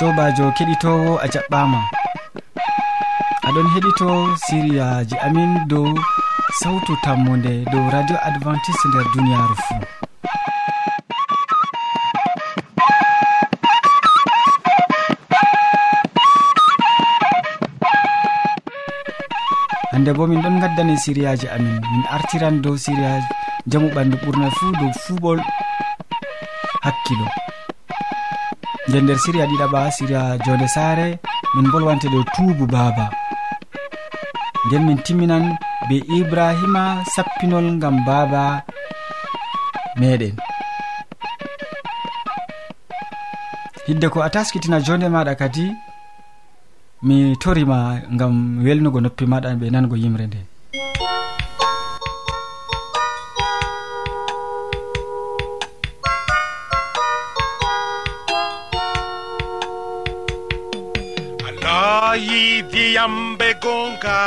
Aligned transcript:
sobajo 0.00 0.46
keɗitowo 0.56 1.10
a 1.24 1.26
jaɓɓama. 1.32 1.80
Aɗon 3.46 3.66
heɗito 3.74 4.08
siriyaji 4.44 5.16
amin 5.26 5.52
dow 5.70 5.88
sawtu 6.60 6.92
tammude 7.04 7.52
dow 7.72 7.84
radio 7.94 8.16
adventiste 8.28 8.86
nder 8.88 9.06
duniyaru 9.12 9.56
fuu 9.64 9.82
hande 19.92 20.10
bo 20.16 20.24
min 20.30 20.40
ɗon 20.44 20.56
gaddani 20.62 20.94
siriyaji 21.04 21.46
amin 21.54 21.76
min 21.92 22.02
artiran 22.16 22.56
dow 22.64 22.76
siriya 22.84 23.12
jamu 23.70 23.88
ɓandu 23.94 24.16
ɓurna 24.24 24.48
fuu 24.56 24.72
dow 24.80 24.92
fuɓol 25.04 25.38
hakkilo. 26.84 27.26
nden 28.90 29.04
nder 29.06 29.18
siriya 29.24 29.46
ɗiɗaɓa 29.50 29.80
siriya 29.96 30.22
jonde 30.44 30.66
sare 30.74 31.06
min 31.54 31.66
bolwante 31.72 32.06
ɗo 32.14 32.20
tuubu 32.34 32.64
baaba. 32.74 33.06
Nden 34.66 34.82
min 34.86 34.98
timminan 35.04 35.44
be 35.88 35.96
ibrahima 36.18 36.82
sappinol 37.14 37.68
gam 37.82 37.96
baaba 38.06 38.42
meɗen 40.00 40.34
hidde 43.86 44.06
ko 44.12 44.18
a 44.26 44.28
taskitina 44.34 44.78
jonde 44.86 45.06
maɗa 45.14 45.32
kadi 45.40 45.66
mi 47.06 47.16
torima 47.42 47.78
gam 48.18 48.34
welnugo 48.64 48.98
noppi 49.00 49.24
maɗa 49.32 49.48
ɓe 49.60 49.66
nango 49.70 49.96
yimre 50.02 50.26
nde. 50.26 50.40
yidiyambe 62.16 63.54
gonga 63.62 64.18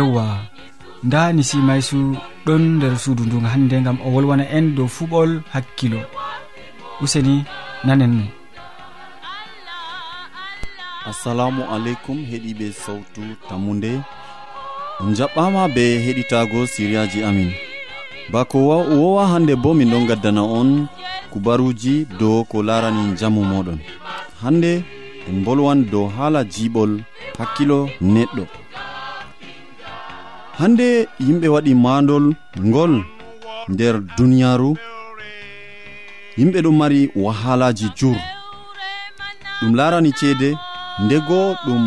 yewwa. 0.00 0.26
Nda 1.04 1.32
ni 1.32 1.42
simaysu 1.44 2.16
ɗon 2.46 2.62
nder 2.76 2.94
suudu 3.02 3.22
ndu 3.24 3.36
hannde 3.52 3.76
gam 3.84 3.98
o 4.06 4.08
wolwana 4.14 4.44
en 4.56 4.66
dow 4.76 4.88
fuɓol 4.96 5.30
hakkilo. 5.52 6.00
Useni 7.02 7.44
nanen 7.84 8.12
mo. 8.18 8.24
Assalamu 11.10 11.62
aleykum 11.74 12.18
heeɗiɓe 12.30 12.66
sawtu 12.84 13.22
tammude 13.48 13.92
jaɓɓama 15.16 15.62
be 15.74 15.82
heɗitago 16.04 16.58
siriyaji 16.72 17.24
amin. 17.28 17.50
Bako 18.32 18.58
wowa 19.00 19.26
hande 19.32 19.54
bo 19.62 19.74
min 19.74 19.90
ɗon 19.92 20.06
gaddana 20.08 20.42
on 20.42 20.70
kubaruji 21.32 21.94
dow 22.18 22.44
ko 22.50 22.62
larani 22.68 23.16
jamu 23.18 23.42
moɗon. 23.50 23.78
Hande 24.42 24.72
en 25.28 25.36
bolwan 25.44 25.80
dow 25.92 26.06
haala 26.16 26.40
jiɓol 26.44 26.92
hakkilo 27.38 27.78
neɗɗo. 28.14 28.44
hande 30.60 30.88
yimɓe 31.26 31.46
waɗi 31.54 31.72
mandol 31.84 32.24
ngol 32.68 32.92
nder 33.72 33.94
duniyaru 34.16 34.70
yimɓe 36.38 36.58
ɗum 36.64 36.76
mari 36.80 37.00
wahalaji 37.24 37.86
jur. 37.98 38.18
Ɗum 39.60 39.72
larani 39.78 40.10
ceede 40.18 40.48
ndego 41.04 41.40
ɗum 41.66 41.82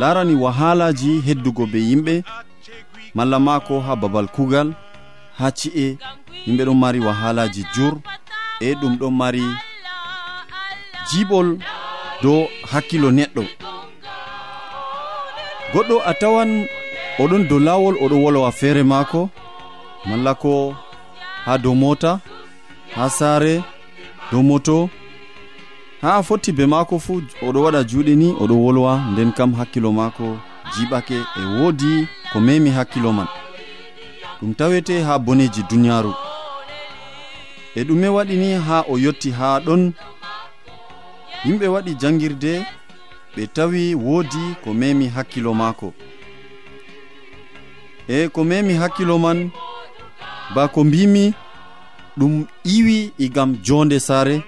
larani 0.00 0.34
wahalaji 0.44 1.10
heddugo 1.26 1.64
be 1.72 1.78
yimɓe 1.90 2.14
malla 3.16 3.38
mako 3.46 3.74
ha 3.86 3.92
babal 4.00 4.26
kugal 4.34 4.68
ha 5.38 5.46
ci'e. 5.58 5.86
Yimɓe 6.46 6.62
ɗon 6.66 6.78
mari 6.82 6.98
wahalaji 7.06 7.62
jur 7.74 7.94
e 8.60 8.68
ɗum 8.80 8.94
ɗon 9.00 9.14
mari 9.20 9.42
jiɓol 11.10 11.48
dow 12.22 12.40
hakkilo 12.70 13.08
neɗɗo. 13.18 13.42
Goɗɗo 15.72 15.96
a 16.10 16.12
tawan 16.20 16.50
oɗon 17.22 17.48
dow 17.48 17.58
lawol 17.58 17.96
oɗo 18.04 18.16
wolowa 18.24 18.52
feere 18.52 18.82
maako. 18.82 19.30
Malla 20.06 20.34
ko 20.34 20.74
ha 21.44 21.58
dow 21.58 21.74
mota 21.74 22.20
ha 22.94 23.08
saare 23.10 23.62
dow 24.32 24.42
moto. 24.42 24.90
Ha 26.02 26.16
a 26.18 26.22
fotti 26.22 26.52
be 26.52 26.64
maako 26.66 26.98
fuu 26.98 27.22
oɗo 27.46 27.58
waɗa 27.64 27.80
juuɗe 27.88 28.14
ni 28.16 28.28
oɗo 28.42 28.54
wolwa 28.64 28.92
nden 29.12 29.32
kam 29.32 29.50
hakkilo 29.58 29.92
maako 29.92 30.26
jiɓake 30.74 31.16
e 31.40 31.42
woodi 31.56 32.06
ko 32.32 32.40
memi 32.40 32.70
hakkilo 32.70 33.12
man. 33.12 33.28
Ɗum 34.40 34.54
tawete 34.54 35.02
ha 35.06 35.18
boneji 35.18 35.62
duniyaaru. 35.70 36.12
E 37.78 37.80
ɗume 37.84 38.08
waɗi 38.16 38.34
ni 38.42 38.48
ha 38.66 38.84
o 38.92 38.98
yotti 38.98 39.30
ha 39.30 39.60
ɗon. 39.66 39.92
Yimɓe 41.44 41.66
waɗi 41.74 41.92
jangirde 42.00 42.52
ɓe 43.36 43.42
tawi 43.54 43.94
woodi 43.94 44.42
ko 44.64 44.74
memi 44.74 45.06
hakkilo 45.08 45.54
maako. 45.54 45.92
e 48.08 48.28
ko 48.28 48.44
memi 48.44 48.74
hakkilo 48.74 49.18
man 49.18 49.50
ba 50.54 50.68
ko 50.68 50.84
mbimi 50.84 51.34
ɗum 52.18 52.46
iwi 52.64 52.98
e 53.18 53.24
igam 53.24 53.56
jonde 53.64 54.00
saare 54.00 54.42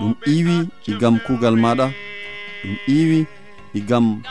ɗum 0.00 0.14
iwi 0.26 0.56
e 0.60 0.90
igam 0.90 1.18
kugal 1.26 1.56
maɗa 1.56 1.86
ɗum 2.62 2.76
iwi 2.86 3.20
e 3.74 3.78
igam 3.78 4.22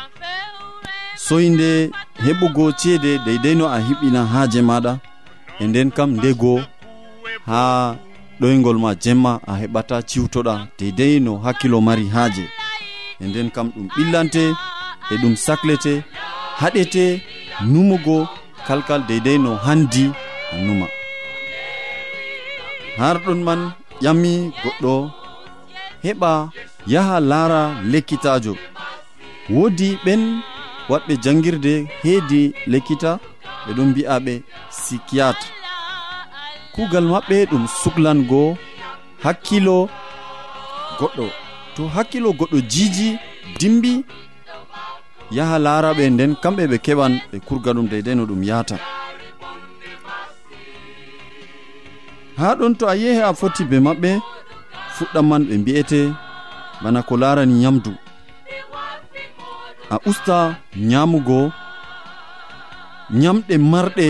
soyde 1.16 1.90
heɓugo 2.26 2.72
ceede 2.80 3.12
deydey 3.26 3.56
no 3.56 3.66
a 3.68 3.80
hiɓɓina 3.88 4.22
haaje 4.34 4.62
maɗa 4.62 4.94
e 5.60 5.68
nden 5.68 5.92
kam 5.92 6.10
ndego 6.18 6.62
ha 7.46 7.62
ɗoygol 8.40 8.78
ma 8.84 8.92
jemma 9.04 9.32
a 9.48 9.54
heɓata 9.62 10.02
ciwtoɗa 10.10 10.54
deydey 10.78 11.20
no 11.20 11.32
hakkilo 11.44 11.82
mari 11.82 12.06
haaje. 12.16 12.46
E 13.22 13.26
nden 13.28 13.50
kam 13.56 13.68
ɗum 13.76 13.88
ɓillante 13.96 14.44
e 15.12 15.16
ɗum 15.22 15.36
saclete 15.36 15.94
haɗete 16.60 17.04
numugo 17.72 18.28
kalkal 18.68 19.02
deydey 19.10 19.38
no 19.44 19.52
handi 19.66 20.06
hannuma 20.52 20.88
har 23.00 23.18
ɗon 23.26 23.40
man 23.48 23.62
ƴami 24.04 24.34
goɗɗo 24.64 24.94
heɓa 26.04 26.32
yaha 26.94 27.18
laara 27.30 27.62
lekkitajo. 27.92 28.54
Woodi 29.54 29.90
ɓen 30.06 30.22
waɗɓe 30.90 31.14
jangirde 31.24 31.74
heedi 32.04 32.42
lekkita 32.72 33.12
ɓe 33.66 33.72
ɗon 33.78 33.88
mbi'aɓe 33.92 34.34
sikiyatre 34.84 35.50
kuugal 36.74 37.06
maɓɓe 37.14 37.38
ɗum 37.52 37.64
suklango 37.82 38.42
hakkilo 39.24 39.78
goɗɗo. 41.00 41.26
To 41.76 41.82
hakkilo 41.96 42.30
goɗɗo 42.40 42.58
jiiji 42.72 43.10
dimbi 43.60 43.94
yaha 45.36 45.58
laaraɓe 45.66 46.04
nden 46.14 46.32
kamɓe 46.42 46.64
ɓe 46.72 46.78
keɓan 46.86 47.14
ɓe 47.32 47.38
kurga 47.48 47.72
ɗum 47.76 47.88
deydey 47.92 48.16
no 48.16 48.24
ɗum 48.30 48.42
yahata. 48.50 48.76
Ha 52.40 52.48
ɗon 52.60 52.74
to 52.80 52.86
a 52.92 52.96
yehi 53.02 53.22
a 53.30 53.34
foti 53.40 53.64
be 53.70 53.78
maɓɓe 53.86 54.12
fuɗɗam 54.96 55.26
man 55.30 55.44
ɓe 55.50 55.56
mbi'ete 55.62 56.00
bana 56.82 57.00
ko 57.08 57.14
laarani 57.22 57.54
nyamdu. 57.64 57.92
A 59.94 59.96
usta 60.10 60.38
nyamugo 60.90 61.40
nyamɗe 63.22 63.56
marɗe 63.72 64.08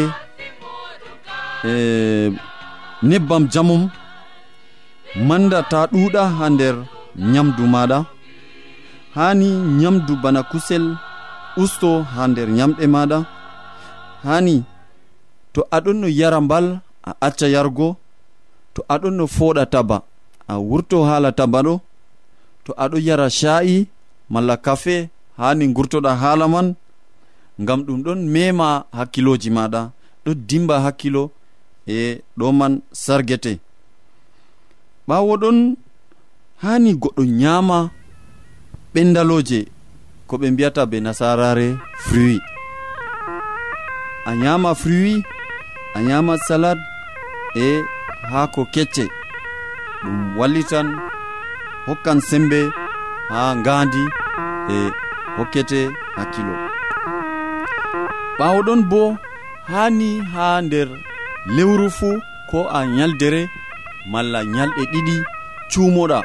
e 1.69 1.71
nebbam 3.09 3.43
jamum 3.53 3.83
manda 5.27 5.59
ta 5.71 5.79
ɗuuɗa 5.91 6.21
ha 6.37 6.45
nder 6.49 6.75
nyamdu 7.33 7.63
maɗa 7.73 7.99
hani 9.15 9.49
nyamdu 9.79 10.13
bana 10.23 10.41
kusel 10.43 10.85
usto 11.63 11.89
ha 12.11 12.21
nder 12.31 12.49
yamɗe 12.59 12.85
maɗa. 12.93 13.17
Hani 14.25 14.55
to 15.53 15.61
aɗon 15.75 15.97
no 16.01 16.07
yara 16.19 16.39
mbal 16.45 16.65
a 17.09 17.11
acca 17.27 17.47
yargo 17.55 17.87
to 18.73 18.81
aɗon 18.93 19.13
no 19.19 19.25
foɗa 19.35 19.63
taba 19.73 19.97
a 20.47 20.53
wurto 20.69 20.97
hala 21.09 21.29
taba 21.39 21.59
ɗo 21.65 21.73
to 22.65 22.71
aɗo 22.83 22.97
yara 23.07 23.27
sha'i 23.39 23.75
malla 24.33 24.55
kafe 24.65 24.95
hani 25.39 25.65
gurtoɗa 25.75 26.11
hala 26.21 26.45
man 26.53 26.67
ngam 27.61 27.79
ɗum 27.85 27.99
ɗon 28.05 28.19
mema 28.33 28.67
hakkiloji 28.97 29.49
maɗa 29.57 29.81
ɗo 30.23 30.31
dimba 30.47 30.75
hakkilo 30.85 31.23
e 31.95 32.21
ɗo 32.37 32.45
man 32.59 32.73
sargete. 33.03 33.51
Ɓawo 35.07 35.33
ɗon 35.41 35.57
hani 36.63 36.89
goɗɗo 37.01 37.23
nyama 37.39 37.77
ɓendaloje. 38.93 39.59
ko 40.29 40.35
ɓe 40.41 40.47
mbiyata 40.51 40.81
be 40.91 40.97
nasarare 41.05 41.67
fruit. 42.05 42.43
A 44.29 44.31
ñama 44.41 44.71
fruit 44.81 45.23
a 45.95 45.99
ñama 46.07 46.33
salade 46.47 46.81
e 47.65 47.67
haako 48.31 48.61
kecce. 48.73 49.03
Ɗum 50.03 50.19
wallitan 50.37 50.87
hokkan 51.87 52.19
sembe 52.29 52.59
ha 53.31 53.41
ngandi 53.59 54.03
e 54.75 54.77
hokkete 55.37 55.79
hakkilo. 56.17 56.53
Ɓawo 58.37 58.59
ɗon 58.67 58.81
bo 58.91 59.01
hani 59.71 60.09
ha 60.33 60.45
nder 60.65 60.89
lewru 61.55 61.87
fuu 61.97 62.15
ko 62.49 62.59
a 62.77 62.79
ñaldere 62.95 63.41
malla 64.11 64.39
ñalɗe 64.55 64.83
ɗiɗi 64.91 65.15
cumoɗa 65.71 66.19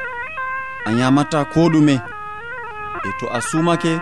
a 0.87 0.89
ñamata 0.99 1.39
ko 1.53 1.61
ɗume. 1.73 1.95
e 3.07 3.09
to 3.19 3.25
a 3.37 3.39
sumake 3.49 3.93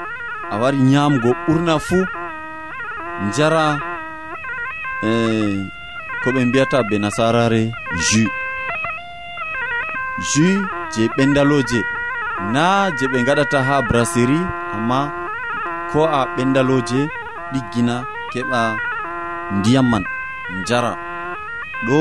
a 0.52 0.56
wari 0.62 0.78
ñamgo 0.92 1.30
ɓurna 1.46 1.74
fuu 1.88 2.06
jara 3.36 3.66
e 5.04 5.08
eh, 5.10 5.58
ko 6.24 6.28
ɓe 6.36 6.42
mbiyata 6.46 6.78
be 6.90 6.96
nasarare 7.04 7.62
jus. 8.08 8.30
Jus 10.32 10.62
je 10.94 11.04
ɓendaloje 11.18 11.80
na 12.54 12.64
je 12.98 13.06
ɓe 13.12 13.20
gaɗata 13.28 13.60
ha 13.68 13.76
brasserie 13.90 14.42
amma 14.76 15.00
ko 15.92 16.00
a 16.06 16.22
ɓendaloje 16.36 17.00
ɗiggina 17.54 17.96
keɓa 18.32 18.60
ndiyam 19.58 19.88
man 19.92 20.04
jara 20.68 20.92
ɗo 21.88 22.00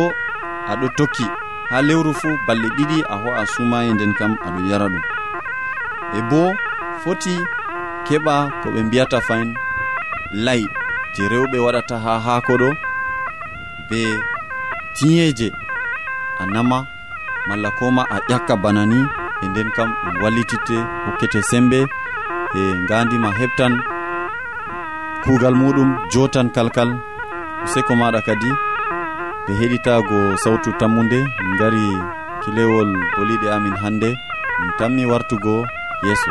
aɗo 0.71 0.87
tokki 0.99 1.25
ha 1.71 1.77
lewru 1.87 2.13
fuu 2.21 2.35
balɗe 2.47 2.69
ɗiɗi 2.77 2.99
a 3.13 3.15
ho'a 3.23 3.43
sumaye 3.53 3.91
nden 3.95 4.13
kam 4.19 4.33
aɗo 4.47 4.61
yara 4.71 4.87
ɗum. 4.93 5.05
E 6.19 6.21
bo 6.31 6.43
foti 7.03 7.35
keɓa 8.07 8.35
ko 8.61 8.67
ɓe 8.75 8.81
mbiyata 8.87 9.19
fayin 9.27 9.51
lay 10.45 10.63
je 11.15 11.23
rewɓe 11.33 11.57
waɗata 11.65 11.97
ha 12.05 12.13
haako 12.27 12.53
ɗo 12.63 12.69
be 13.89 14.01
tiyeje 14.97 15.49
a 16.43 16.45
nama 16.55 16.79
malla 17.49 17.71
koma 17.79 18.03
a 18.15 18.17
ƴakka 18.29 18.55
bana 18.63 18.83
ni 18.93 19.01
e 19.45 19.47
nden 19.51 19.69
kam 19.77 19.89
ɗum 20.03 20.17
wallititte 20.23 20.77
hokkete 21.05 21.41
sembe 21.51 21.79
e 22.59 22.61
ngandima 22.85 23.29
heɓtan 23.39 23.73
kugal 25.25 25.55
muɗum 25.61 25.91
jotan 26.13 26.49
kalkal. 26.57 26.91
Useko 27.65 27.93
maɗa 28.01 28.21
kadi 28.27 28.51
ɓe 29.45 29.53
heɗitago 29.61 30.19
sawtu 30.43 30.71
tammude 30.81 31.19
min 31.43 31.53
gari 31.61 31.85
kilewol 32.43 32.91
boliɗe 33.17 33.47
amin 33.57 33.77
hande 33.83 34.09
min 34.59 34.71
tammi 34.79 35.03
wartugo 35.11 35.55
yeeso 36.05 36.31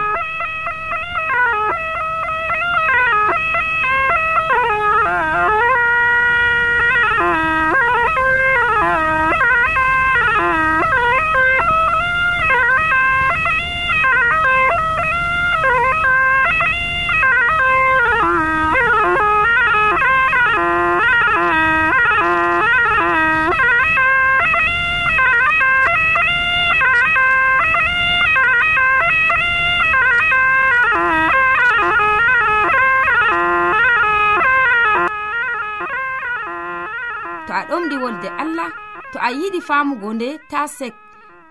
a 37.60 37.66
ɗomɗi 37.70 37.96
wolde 38.04 38.28
allah 38.42 38.70
to 39.12 39.18
a 39.20 39.30
yiɗi 39.32 39.60
famugo 39.68 40.14
nde 40.14 40.28
ta 40.50 40.68
sek. 40.68 40.94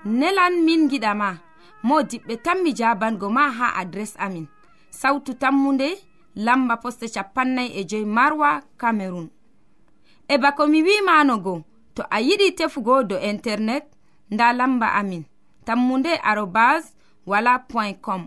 Nelan 0.05 0.55
min 0.65 0.89
giɗama 0.91 1.29
mo 1.83 1.97
diɓɓe 2.11 2.35
tan 2.45 2.59
mi 2.63 2.71
jabango 2.79 3.29
ma 3.37 3.51
ha 3.59 3.67
adres 3.81 4.15
amin. 4.19 4.47
Sautu 4.91 5.35
tammunde 5.35 5.89
lamba 6.37 6.77
poste 6.83 7.07
capannay 7.15 7.69
e 7.79 7.85
joyi 7.91 8.05
marwa 8.17 8.51
camerun 8.81 9.29
e 10.29 10.39
bako 10.39 10.67
mi 10.67 10.83
wimanogo 10.83 11.65
to 11.95 12.03
a 12.11 12.19
yiɗi 12.21 12.55
tefugo 12.59 13.03
do 13.03 13.17
internet 13.19 13.85
nda 14.31 14.53
lamba 14.53 14.87
amin. 15.01 15.25
Tammunde 15.65 16.13
arobas 16.23 16.95
wala 17.27 17.59
point 17.59 18.01
com. 18.01 18.27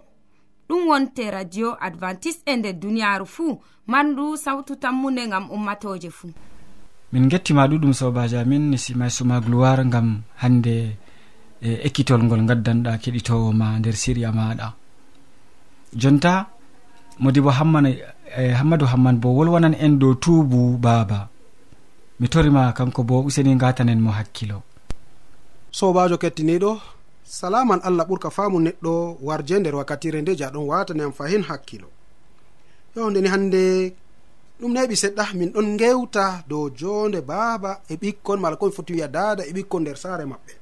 Ɗum 0.69 0.87
wonte 0.87 1.31
radio 1.31 1.77
advantice'e 1.79 2.51
e 2.53 2.57
nder 2.57 2.73
duniyaaru 2.73 3.25
fuu 3.25 3.61
mandu 3.87 4.37
sawtu 4.37 4.75
tammunde 4.75 5.27
ngam 5.27 5.49
ummatoje 5.51 6.09
fuu. 6.09 6.31
min 7.11 7.27
gettima 7.27 7.67
ɗuɗum 7.67 7.93
sobaji 7.93 8.35
amin 8.37 8.71
nisimay 8.71 9.09
suma 9.09 9.39
gloire 9.41 9.83
gam 9.93 10.23
hande 10.41 10.95
e 11.61 11.69
ekkitol 11.87 12.23
ngol 12.23 12.41
gaddanɗa 12.49 12.97
keɗitowo 13.03 13.51
ma 13.53 13.79
nder 13.79 13.95
siriya 13.95 14.31
maɗa. 14.31 14.67
Jonta 16.01 16.33
modibo 17.19 17.49
hamman 17.51 17.85
e 17.85 18.43
hammadou 18.59 18.87
hamman 18.87 19.19
bo 19.21 19.35
wolwanan 19.37 19.75
en 19.75 19.99
dow 19.99 20.13
tuubu 20.23 20.77
baaba 20.77 21.27
mi 22.19 22.27
torima 22.31 22.71
kanko 22.77 23.03
bo 23.03 23.15
useni 23.27 23.55
gatanen 23.59 23.99
mo 23.99 24.11
hakkilo. 24.11 24.63
Sobajo 25.71 26.15
kettiniɗo 26.17 26.71
salaman 27.23 27.79
allah 27.83 28.05
ɓurka 28.07 28.29
famu 28.31 28.57
neɗɗo 28.59 29.17
warje 29.27 29.59
nder 29.59 29.75
wakkatire 29.75 30.21
nde 30.21 30.35
jaɗon 30.39 30.65
watani 30.71 31.01
am 31.03 31.11
fahin 31.11 31.43
hakkilo. 31.43 31.89
Yo 32.95 33.09
ndeni 33.09 33.27
hande 33.27 33.61
ɗum 34.61 34.71
neɓi 34.75 34.95
seɗɗa 35.01 35.23
min 35.39 35.49
ɗon 35.55 35.67
gewta 35.79 36.43
dow 36.49 36.69
jonde 36.79 37.19
baaba 37.29 37.71
e 37.89 37.95
ɓikkon 38.01 38.39
mala 38.39 38.55
komi 38.59 38.71
foti 38.77 38.93
wiya 38.93 39.07
dada 39.07 39.43
e 39.49 39.51
ɓikkon 39.57 39.81
nder 39.81 39.97
saare 40.03 40.25
maɓɓe. 40.31 40.53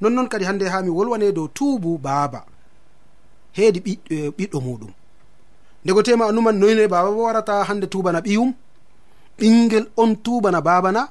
Nonnoon 0.00 0.28
kadi 0.28 0.44
hande 0.44 0.64
ha 0.72 0.82
mi 0.82 0.90
wolwane 0.90 1.32
dow 1.32 1.48
tuubu 1.56 1.98
baaba 1.98 2.40
heedi 3.56 3.80
ɓiɗɗo 4.36 4.58
muɗum. 4.66 4.92
Ndego 5.84 6.02
tema 6.02 6.24
anuman 6.28 6.56
noyne 6.60 6.88
baaba 6.88 7.10
bo 7.14 7.22
warata 7.26 7.64
hande 7.68 7.86
tubana 7.92 8.20
ɓiyum 8.26 8.50
ɓingel 9.38 9.86
on 9.96 10.10
tubana 10.24 10.60
babana 10.60 11.02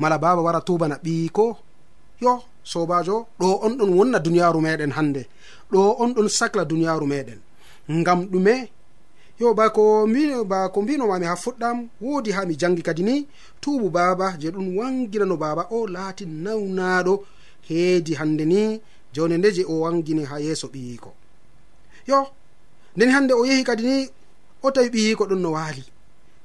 mala 0.00 0.18
baba 0.18 0.40
wara 0.42 0.60
tubana 0.60 0.96
ɓiyiko 1.04 1.56
yo 2.20 2.32
sobajo 2.64 3.26
ɗo 3.38 3.46
on 3.64 3.72
ɗon 3.78 3.90
wonna 3.98 4.18
duniyaru 4.18 4.60
meɗen 4.60 4.92
hande 4.98 5.22
ɗo 5.72 5.80
on 6.02 6.10
ɗon 6.16 6.28
sacla 6.28 6.64
duniyaru 6.64 7.06
meɗen 7.06 7.40
ngam 7.90 8.20
ɗume 8.32 8.54
yo 9.40 9.54
bako 9.54 10.06
bako 10.46 10.82
mbinomami 10.82 11.26
ha 11.26 11.34
fuɗɗam 11.34 11.88
woodi 12.00 12.30
ha 12.32 12.44
mi 12.44 12.54
jangi 12.60 12.82
kadi 12.82 13.02
ni 13.02 13.26
tuubu 13.60 13.88
baaba 13.90 14.36
je 14.40 14.50
ɗum 14.50 14.76
wangirano 14.76 15.36
baaba 15.36 15.62
o 15.70 15.86
laati 15.86 16.24
nawnaɗo 16.26 17.24
heedi 17.68 18.14
hande 18.20 18.44
ni 18.44 18.80
jone 19.14 19.38
nde 19.38 19.48
je 19.56 19.62
o 19.64 19.80
wangini 19.80 20.24
ha 20.30 20.36
yeeso 20.40 20.66
ɓiyiko 20.68 21.10
yo 22.06 22.18
nden 22.96 23.10
hande 23.10 23.32
o 23.32 23.46
yehi 23.48 23.64
kadi 23.64 23.82
ni 23.82 23.96
o 24.62 24.70
tawi 24.70 24.88
ɓiyiko 24.94 25.24
ɗon 25.24 25.40
no 25.40 25.52
waali. 25.56 25.84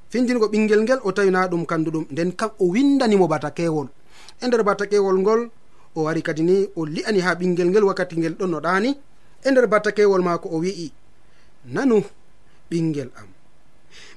Findingo 0.08 0.46
ɓingel 0.48 0.80
ngel 0.82 1.00
o 1.04 1.12
tawina 1.12 1.48
ɗum 1.50 1.66
kanduɗum 1.66 2.04
nden 2.10 2.32
kam 2.32 2.50
o 2.58 2.64
windanimo 2.72 3.26
batakewol 3.28 3.88
e 4.42 4.46
nder 4.46 4.62
batakewol 4.64 5.18
ngol 5.20 5.40
o 5.96 6.02
wari 6.06 6.22
kadi 6.22 6.42
ni 6.42 6.56
o 6.76 6.86
li'ani 6.86 7.20
ha 7.20 7.34
ɓingel 7.34 7.68
ngel 7.70 7.84
wakkati 7.84 8.16
ngel 8.16 8.34
ɗon 8.40 8.50
no 8.50 8.58
ɗani 8.60 8.90
e 9.44 9.50
nder 9.50 9.66
batakewol 9.66 10.22
maako 10.22 10.48
o 10.48 10.58
wi'i 10.64 10.88
nanu 11.74 12.00
ɓingel 12.70 13.10
am. 13.20 13.28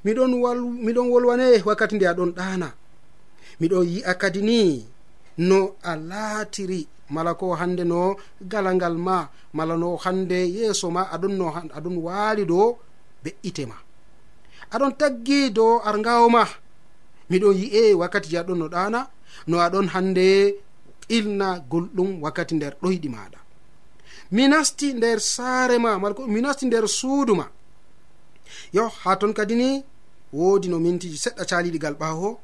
Miɗon 0.05 0.31
wal 0.43 0.59
miɗon 0.85 1.07
wolwane 1.11 1.47
wakkati 1.67 1.95
nde 1.95 2.05
aɗon 2.11 2.31
ɗana. 2.37 2.67
Miɗon 3.59 3.83
yi'a 3.93 4.13
kadi 4.21 4.41
ni 4.41 4.59
no 5.49 5.75
a 5.83 5.91
laatiri 6.09 6.87
mala 7.09 7.33
ko 7.39 7.45
hande 7.59 7.83
no 7.91 8.15
galangal 8.51 8.95
ma 9.07 9.17
mala 9.57 9.75
no 9.77 9.89
hande 10.03 10.37
yeeso 10.55 10.87
ma 10.95 11.01
aɗon 11.15 11.33
no 11.39 11.45
aɗon 11.77 11.95
waali 12.05 12.43
dow 12.45 12.77
be'ite 13.23 13.63
ma. 13.71 13.75
Aɗon 14.73 14.93
taggi 14.99 15.49
dow 15.57 15.81
argawo 15.89 16.27
ma. 16.29 16.43
Miɗon 17.29 17.53
yi'e 17.61 17.93
wakkati 18.01 18.29
je 18.31 18.37
aɗon 18.41 18.57
no 18.61 18.67
ɗana 18.75 18.99
no 19.47 19.55
aɗon 19.65 19.87
hande 19.93 20.27
ilna 21.17 21.47
gulɗum 21.71 22.09
wakkati 22.23 22.53
nder 22.55 22.73
ɗoyɗi 22.81 23.09
maɗa. 23.15 23.39
Mi 24.31 24.43
nasti 24.47 24.93
nder 24.93 25.19
saare 25.19 25.75
ma 25.79 25.97
mala 26.01 26.13
ko 26.17 26.27
mi 26.27 26.39
nasti 26.41 26.65
nder 26.65 26.85
suudu 26.87 27.33
ma. 27.35 27.45
yo 28.73 28.87
ha 28.87 29.15
ton 29.15 29.33
kadi 29.33 29.55
ni 29.55 29.83
woodi 30.33 30.67
no 30.69 30.79
mintiji 30.79 31.17
seɗɗa 31.17 31.43
caliɗigal 31.49 31.95
ɓawo 32.01 32.37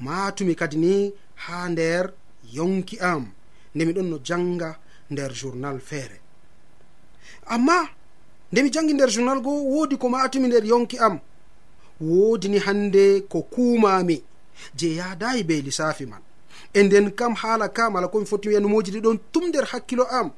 matumi 0.00 0.54
kadi 0.54 0.76
ni 0.76 1.12
ha 1.34 1.68
nder 1.68 2.12
yonki 2.56 2.96
am 3.00 3.22
nde 3.74 3.82
miɗon 3.84 4.08
no 4.10 4.18
janga 4.18 4.78
nder 5.10 5.32
journal 5.32 5.80
feere. 5.80 6.20
Amma 7.46 7.88
nde 8.52 8.62
mi 8.62 8.70
jangi 8.70 8.94
nder 8.94 9.10
journal 9.10 9.40
go 9.40 9.50
woodi 9.50 9.96
ko 9.98 10.08
matumi 10.08 10.48
nder 10.48 10.64
yonki 10.64 10.98
am. 10.98 11.18
Woodi 12.00 12.48
ni 12.48 12.58
hande 12.58 13.20
ko 13.28 13.42
kumami 13.42 14.22
je 14.74 14.94
yadayi 14.94 15.42
be 15.44 15.60
lissafi 15.62 16.06
man. 16.06 16.22
E 16.72 16.82
nden 16.82 17.10
kam 17.10 17.34
haala 17.34 17.68
kam 17.68 17.96
ala 17.96 18.08
komi 18.08 18.26
foti 18.26 18.48
wiyanumoji 18.48 18.90
ɗi 18.92 19.00
ɗon 19.00 19.18
tum 19.32 19.44
nder 19.48 19.64
hakkilo 19.64 20.04
am. 20.10 20.30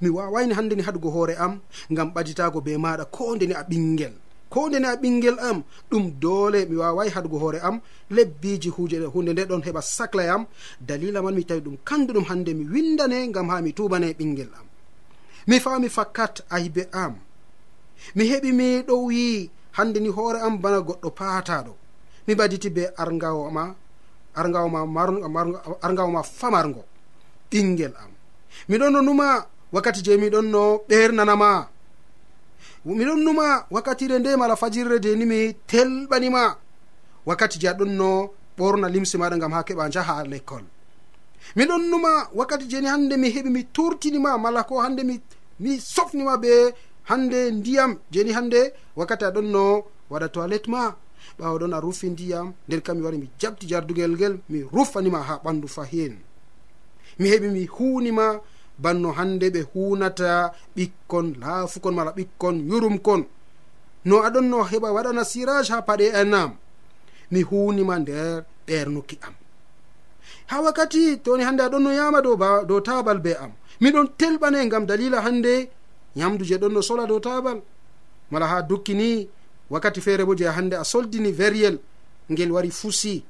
Mi 0.00 0.08
wawayni 0.08 0.54
hande 0.54 0.74
ni 0.74 0.82
haɗugo 0.82 1.10
hoore 1.10 1.34
am 1.38 1.60
ngam 1.92 2.08
ɓaditago 2.14 2.60
be 2.60 2.76
maɗa 2.76 3.04
ko 3.04 3.36
ndeni 3.36 3.54
a 3.54 3.62
ɓingel 3.62 4.12
ko 4.50 4.68
ndena 4.68 4.96
ɓinguel 4.96 5.38
am 5.40 5.62
ɗum 5.90 6.04
doole 6.20 6.66
mi 6.68 6.76
wawai 6.76 7.08
hadugo 7.10 7.38
hoore 7.38 7.58
am. 7.62 7.80
Lebbiji 8.10 8.68
huje 8.70 8.96
hunde 9.14 9.32
nde 9.32 9.44
ɗon 9.50 9.62
heɓa 9.66 9.82
saclayam 9.82 10.46
dalila 10.80 11.22
man 11.22 11.34
mi 11.34 11.44
tawi 11.44 11.60
ɗum 11.60 11.76
kanduɗum 11.84 12.24
hande 12.30 12.54
mi 12.54 12.64
windane 12.64 13.28
gam 13.32 13.48
ha 13.50 13.60
mi 13.62 13.72
tubane 13.72 14.12
ɓinguel 14.18 14.50
am. 14.58 14.66
Mi 15.48 15.60
fami 15.60 15.88
fakkat 15.88 16.34
aybe 16.50 16.82
am. 16.92 17.14
Mi 18.14 18.24
heɓi 18.30 18.52
mi 18.52 18.82
ɗo 18.88 18.94
wi 19.06 19.50
hande 19.76 19.98
ni 20.00 20.08
hoore 20.08 20.38
am 20.40 20.58
bana 20.62 20.78
goɗɗo 20.80 21.10
paataɗo. 21.18 21.72
Mi 22.26 22.34
baditi 22.34 22.70
be 22.70 22.82
argawo 22.96 23.50
ma 23.50 23.74
argawo 24.34 26.22
famargo 26.22 26.84
ɓinguel 27.50 27.94
am. 28.02 28.10
Miɗon 28.68 28.90
no 28.92 29.00
numa 29.02 29.46
wakkati 29.72 30.02
je 30.04 30.16
miɗon 30.16 30.46
no 30.50 30.62
ɓernanama. 30.88 31.68
miɗon 32.94 33.20
numa 33.24 33.66
wakkatire 33.70 34.18
nde 34.18 34.36
mala 34.36 34.56
fajirre 34.56 34.98
de 35.00 35.14
ni 35.16 35.26
mi 35.26 35.54
telɓanima. 35.66 36.56
Wakkati 37.26 37.58
je 37.60 37.66
aɗon 37.68 37.90
no 37.96 38.30
ɓorna 38.58 38.88
limse 38.88 39.16
maɗa 39.18 39.36
gam 39.38 39.52
ha 39.52 39.62
keɓa 39.62 39.90
jaha 39.90 40.24
l'école 40.24 40.64
miɗon 41.56 41.82
numa 41.90 42.28
wakkati 42.34 42.66
jeni 42.70 42.86
hande 42.86 43.16
mi 43.16 43.28
heɓi 43.30 43.50
mi 43.50 43.64
turtinima 43.74 44.38
mala 44.38 44.62
ko 44.64 44.80
hande 44.80 45.02
mi 45.04 45.20
mi 45.60 45.78
sofnima 45.80 46.36
be 46.38 46.72
hande 47.10 47.50
ndiyam 47.50 47.98
jeni 48.10 48.32
hande 48.32 48.72
wakkati 48.96 49.24
aɗon 49.24 49.46
no 49.54 49.84
waɗa 50.10 50.28
toilette 50.28 50.68
ma 50.68 50.94
ɓawa 51.38 51.58
ɗon 51.58 51.72
a 51.74 51.80
rufi 51.80 52.10
ndiyam 52.10 52.52
nden 52.68 52.80
kam 52.82 52.96
mi 52.98 53.02
wari 53.04 53.18
mi 53.18 53.28
jabti 53.38 53.66
jardugel 53.68 54.12
ngel 54.12 54.38
mi 54.48 54.62
rufanima 54.72 55.20
ha 55.22 55.40
ɓandu 55.44 55.68
fahin. 55.68 56.14
Mi 57.18 57.28
heɓi 57.30 57.48
mi 57.50 57.66
hunima 57.66 58.40
banno 58.78 59.08
hande 59.18 59.46
ɓe 59.54 59.60
hunata 59.72 60.52
ɓikkon 60.76 61.26
laafukon 61.40 61.94
mala 61.94 62.12
ɓikkon 62.18 62.56
yurumkon. 62.68 63.22
No 64.04 64.14
aɗon 64.26 64.46
no 64.50 64.58
heɓa 64.70 64.88
waɗana 64.96 65.22
sirage 65.24 65.70
ha 65.72 65.82
paɗe 65.88 66.06
enam 66.20 66.50
mi 67.32 67.40
hunima 67.48 67.98
nder 67.98 68.44
ɓernuki 68.66 69.16
am. 69.26 69.34
Ha 70.50 70.56
wakkati 70.64 71.18
toni 71.24 71.42
hande 71.44 71.62
aɗon 71.66 71.82
no 71.82 71.90
yama 71.92 72.22
dow 72.22 72.36
dow 72.68 72.80
tabal 72.80 73.18
be 73.18 73.32
am 73.44 73.52
miɗon 73.80 74.06
telɓane 74.18 74.68
gam 74.70 74.86
dalila 74.86 75.20
hande 75.26 75.54
yamdu 76.14 76.44
je 76.44 76.56
ɗon 76.56 76.72
no 76.72 76.80
sola 76.82 77.06
dow 77.06 77.20
tabal 77.20 77.58
mala 78.30 78.46
ha 78.46 78.62
dukkini 78.62 79.28
wakkati 79.70 80.00
feere 80.00 80.24
bo 80.24 80.34
je 80.36 80.44
hande 80.44 80.74
a 80.74 80.84
soldini 80.84 81.32
veriyel 81.32 81.78
ngel 82.30 82.50
wari 82.52 82.70
fusi. 82.70 83.24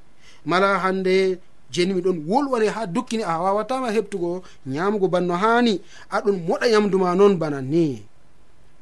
Mala 0.44 0.78
hande 0.78 1.38
jeni 1.70 1.94
miɗon 1.94 2.18
wolwani 2.28 2.66
ha 2.74 2.86
dukkini 2.86 3.22
a 3.22 3.34
wawatama 3.42 3.88
heɓtugo 3.96 4.42
nyamugo 4.66 5.08
banno 5.08 5.34
hani. 5.34 5.80
Aɗon 6.10 6.36
moɗa 6.46 6.66
yamdu 6.72 6.98
ma 6.98 7.14
noon 7.14 7.34
bana 7.38 7.60
ni. 7.60 8.02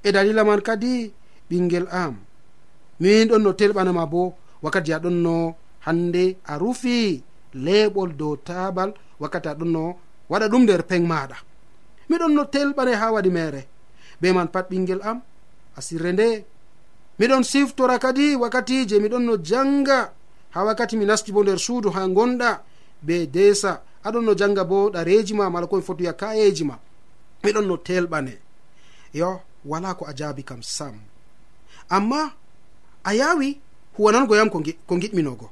E 0.03 0.09
dalila 0.13 0.45
man 0.45 0.61
kadi 0.61 1.13
ɓinguel 1.51 1.87
am. 1.91 2.15
Min 3.01 3.29
ɗon 3.29 3.43
no 3.43 3.51
telɓanama 3.53 4.07
bo 4.07 4.35
wakkati 4.63 4.93
aɗon 4.93 5.17
no 5.25 5.55
hande 5.87 6.37
a 6.47 6.59
rufi 6.59 7.23
leɓol 7.55 8.11
dow 8.17 8.37
tabal 8.37 8.91
wakkati 9.21 9.49
aɗon 9.49 9.71
no 9.77 9.97
waɗa 10.31 10.47
ɗum 10.49 10.63
nder 10.65 10.83
peng 10.91 11.07
maɗa. 11.07 11.37
Miɗon 12.09 12.33
no 12.35 12.43
telɓane 12.45 12.93
ha 13.01 13.13
waɗi 13.15 13.31
mere. 13.31 13.63
Be 14.21 14.33
man 14.33 14.49
pat 14.49 14.67
ɓinguel 14.71 15.01
am 15.03 15.19
asirre 15.77 16.13
nde. 16.13 16.29
Miɗon 17.19 17.43
siftora 17.45 17.99
kadi 17.99 18.37
wakkati 18.37 18.87
je 18.89 18.97
miɗon 18.99 19.25
no 19.29 19.35
janga. 19.49 20.13
Ha 20.55 20.65
wakkati 20.65 20.97
mi 20.97 21.05
nasti 21.05 21.33
bo 21.33 21.43
nder 21.43 21.59
suudu 21.59 21.89
ha 21.91 22.07
gonɗa 22.09 22.51
be 23.07 23.27
desa 23.27 23.83
aɗon 24.05 24.25
no 24.25 24.35
janga 24.35 24.65
bo 24.65 24.91
ɗareji 24.91 25.35
ma 25.35 25.51
mala 25.51 25.67
komi 25.67 25.83
fotoya 25.83 26.13
kayeji 26.13 26.65
ma. 26.65 26.79
Miɗon 27.43 27.67
no 27.67 27.77
telɓane 27.77 28.35
yo 29.13 29.41
wala 29.65 29.95
ko 29.95 30.05
a 30.07 30.13
jaabi 30.19 30.43
kam 30.45 30.63
sam. 30.63 30.95
Amma 31.89 32.33
a 33.05 33.15
yawi 33.15 33.61
huwanango 33.97 34.37
yam 34.37 34.51
ko 34.51 34.59
giɗminogo 35.01 35.49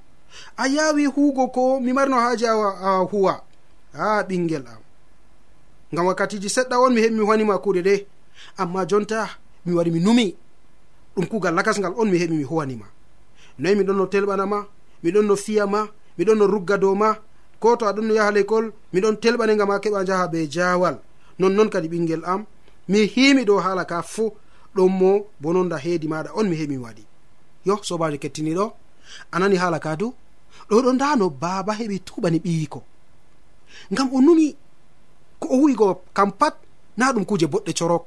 a 0.56 0.68
yawi 0.68 1.06
huugo 1.06 1.48
ko 1.48 1.80
mi 1.80 1.92
marino 1.92 2.16
haaji 2.16 2.46
a 2.46 3.04
huwa. 3.10 3.44
A 3.94 4.22
ɓingel 4.28 4.66
am. 4.66 4.82
Ngam 5.92 6.06
wakkatiji 6.06 6.48
seɗɗa 6.48 6.76
on 6.80 6.94
mi 6.94 7.00
heɓi 7.02 7.14
mi 7.14 7.20
huwanima 7.20 7.58
kuuɗe 7.58 7.82
ɗe. 7.82 8.06
Amma 8.56 8.86
jonta 8.86 9.28
mi 9.64 9.72
wari 9.74 9.90
mi 9.90 10.00
numi. 10.00 10.36
Ɗum 11.14 11.26
kuugal 11.28 11.54
lakasngal 11.54 11.94
on 11.96 12.06
mi 12.10 12.18
heɓi 12.18 12.36
mi 12.36 12.44
huwanima 12.44 12.86
noyi 13.58 13.74
miɗon 13.76 13.96
no 13.96 14.06
telɓanama 14.06 14.58
miɗon 15.02 15.26
no 15.26 15.36
fiyama 15.36 15.88
miɗon 16.18 16.38
no 16.38 16.46
rugga 16.46 16.78
dow 16.78 16.94
ma 16.94 17.16
ko 17.62 17.76
to 17.78 17.84
aɗon 17.90 18.06
no 18.08 18.14
yaha 18.18 18.30
lekol 18.36 18.64
miɗon 18.92 19.16
telɓane 19.22 19.52
gam 19.58 19.70
a 19.70 19.78
keɓa 19.82 20.04
jaha 20.08 20.26
be 20.32 20.38
jawal. 20.54 20.96
Nonnon 21.38 21.68
kadi 21.72 21.88
ɓinguel 21.92 22.22
am 22.32 22.40
mi 22.90 22.98
himi 23.14 23.42
ɗo 23.48 23.54
haala 23.64 23.84
ka 23.90 24.02
fuu 24.02 24.30
ɗon 24.76 24.90
mo 25.00 25.10
bononda 25.42 25.76
heedi 25.84 26.06
maɗa 26.12 26.30
on 26.38 26.46
mi 26.50 26.56
hemi 26.60 26.76
waɗi. 26.84 27.04
Yo 27.66 27.74
sobajo 27.88 28.18
kettiniɗo 28.22 28.64
anani 29.34 29.56
haala 29.62 29.78
ka 29.84 29.96
du? 30.00 30.06
Ɗo 30.68 30.76
ɗo 30.84 30.90
nda 30.92 31.16
no 31.16 31.30
baaba 31.42 31.72
heɓi 31.80 31.96
tuɓani 32.06 32.38
ɓiyiko. 32.44 32.80
Ngam 33.92 34.08
o 34.16 34.18
numi 34.26 34.46
ko 35.40 35.46
o 35.54 35.56
wigo 35.62 35.86
kam 36.16 36.30
pat 36.40 36.54
na 36.96 37.12
ɗum 37.14 37.24
kuje 37.28 37.46
boɗɗe 37.52 37.72
corok. 37.78 38.04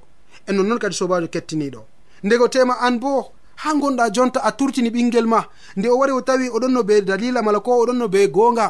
E 0.48 0.52
nonnoon 0.52 0.80
kadi 0.80 0.96
sobajo 0.96 1.28
kettiniɗo. 1.34 1.82
Ndego 2.26 2.46
tema 2.54 2.74
an 2.86 3.00
bo 3.00 3.32
ha 3.62 3.70
gonɗa 3.82 4.12
jonta 4.16 4.40
a 4.48 4.52
turtini 4.58 4.90
ɓinguel 4.96 5.28
ma 5.34 5.40
nde 5.78 5.88
o 5.94 5.98
wari 6.00 6.12
o 6.12 6.22
tawi 6.22 6.50
oɗon 6.56 6.72
no 6.76 6.84
be 6.84 7.02
dalila 7.02 7.42
mala 7.42 7.60
ko 7.60 7.72
oɗon 7.84 7.98
no 7.98 8.08
be 8.08 8.28
gonga 8.28 8.68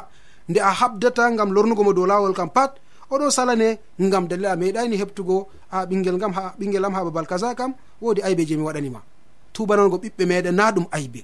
nde 0.50 0.60
a 0.60 0.72
habdata 0.72 1.32
gam 1.38 1.54
lornugo 1.54 1.84
mo 1.84 1.94
dow 1.94 2.06
lawol 2.06 2.34
kam 2.34 2.50
pat 2.50 2.72
oɗo 3.12 3.32
salane 3.32 3.80
gam 4.00 4.28
dalila 4.28 4.52
a 4.52 4.56
meɗani 4.56 4.96
heptugo 4.98 5.48
a 5.72 5.86
ɓingel 5.86 6.18
gam 6.18 6.34
ha 6.34 6.54
ɓingel 6.60 6.86
am 6.86 6.94
ha 6.94 7.04
babal 7.04 7.28
kaza 7.28 7.56
kam 7.56 7.74
wodi 8.02 8.22
aybe 8.22 8.46
je 8.46 8.56
mi 8.58 8.64
waɗanima 8.64 9.02
tubanango 9.56 9.98
ɓiɓɓe 10.04 10.24
meɗen 10.30 10.56
na 10.56 10.72
ɗum 10.76 10.86
aybe. 10.92 11.22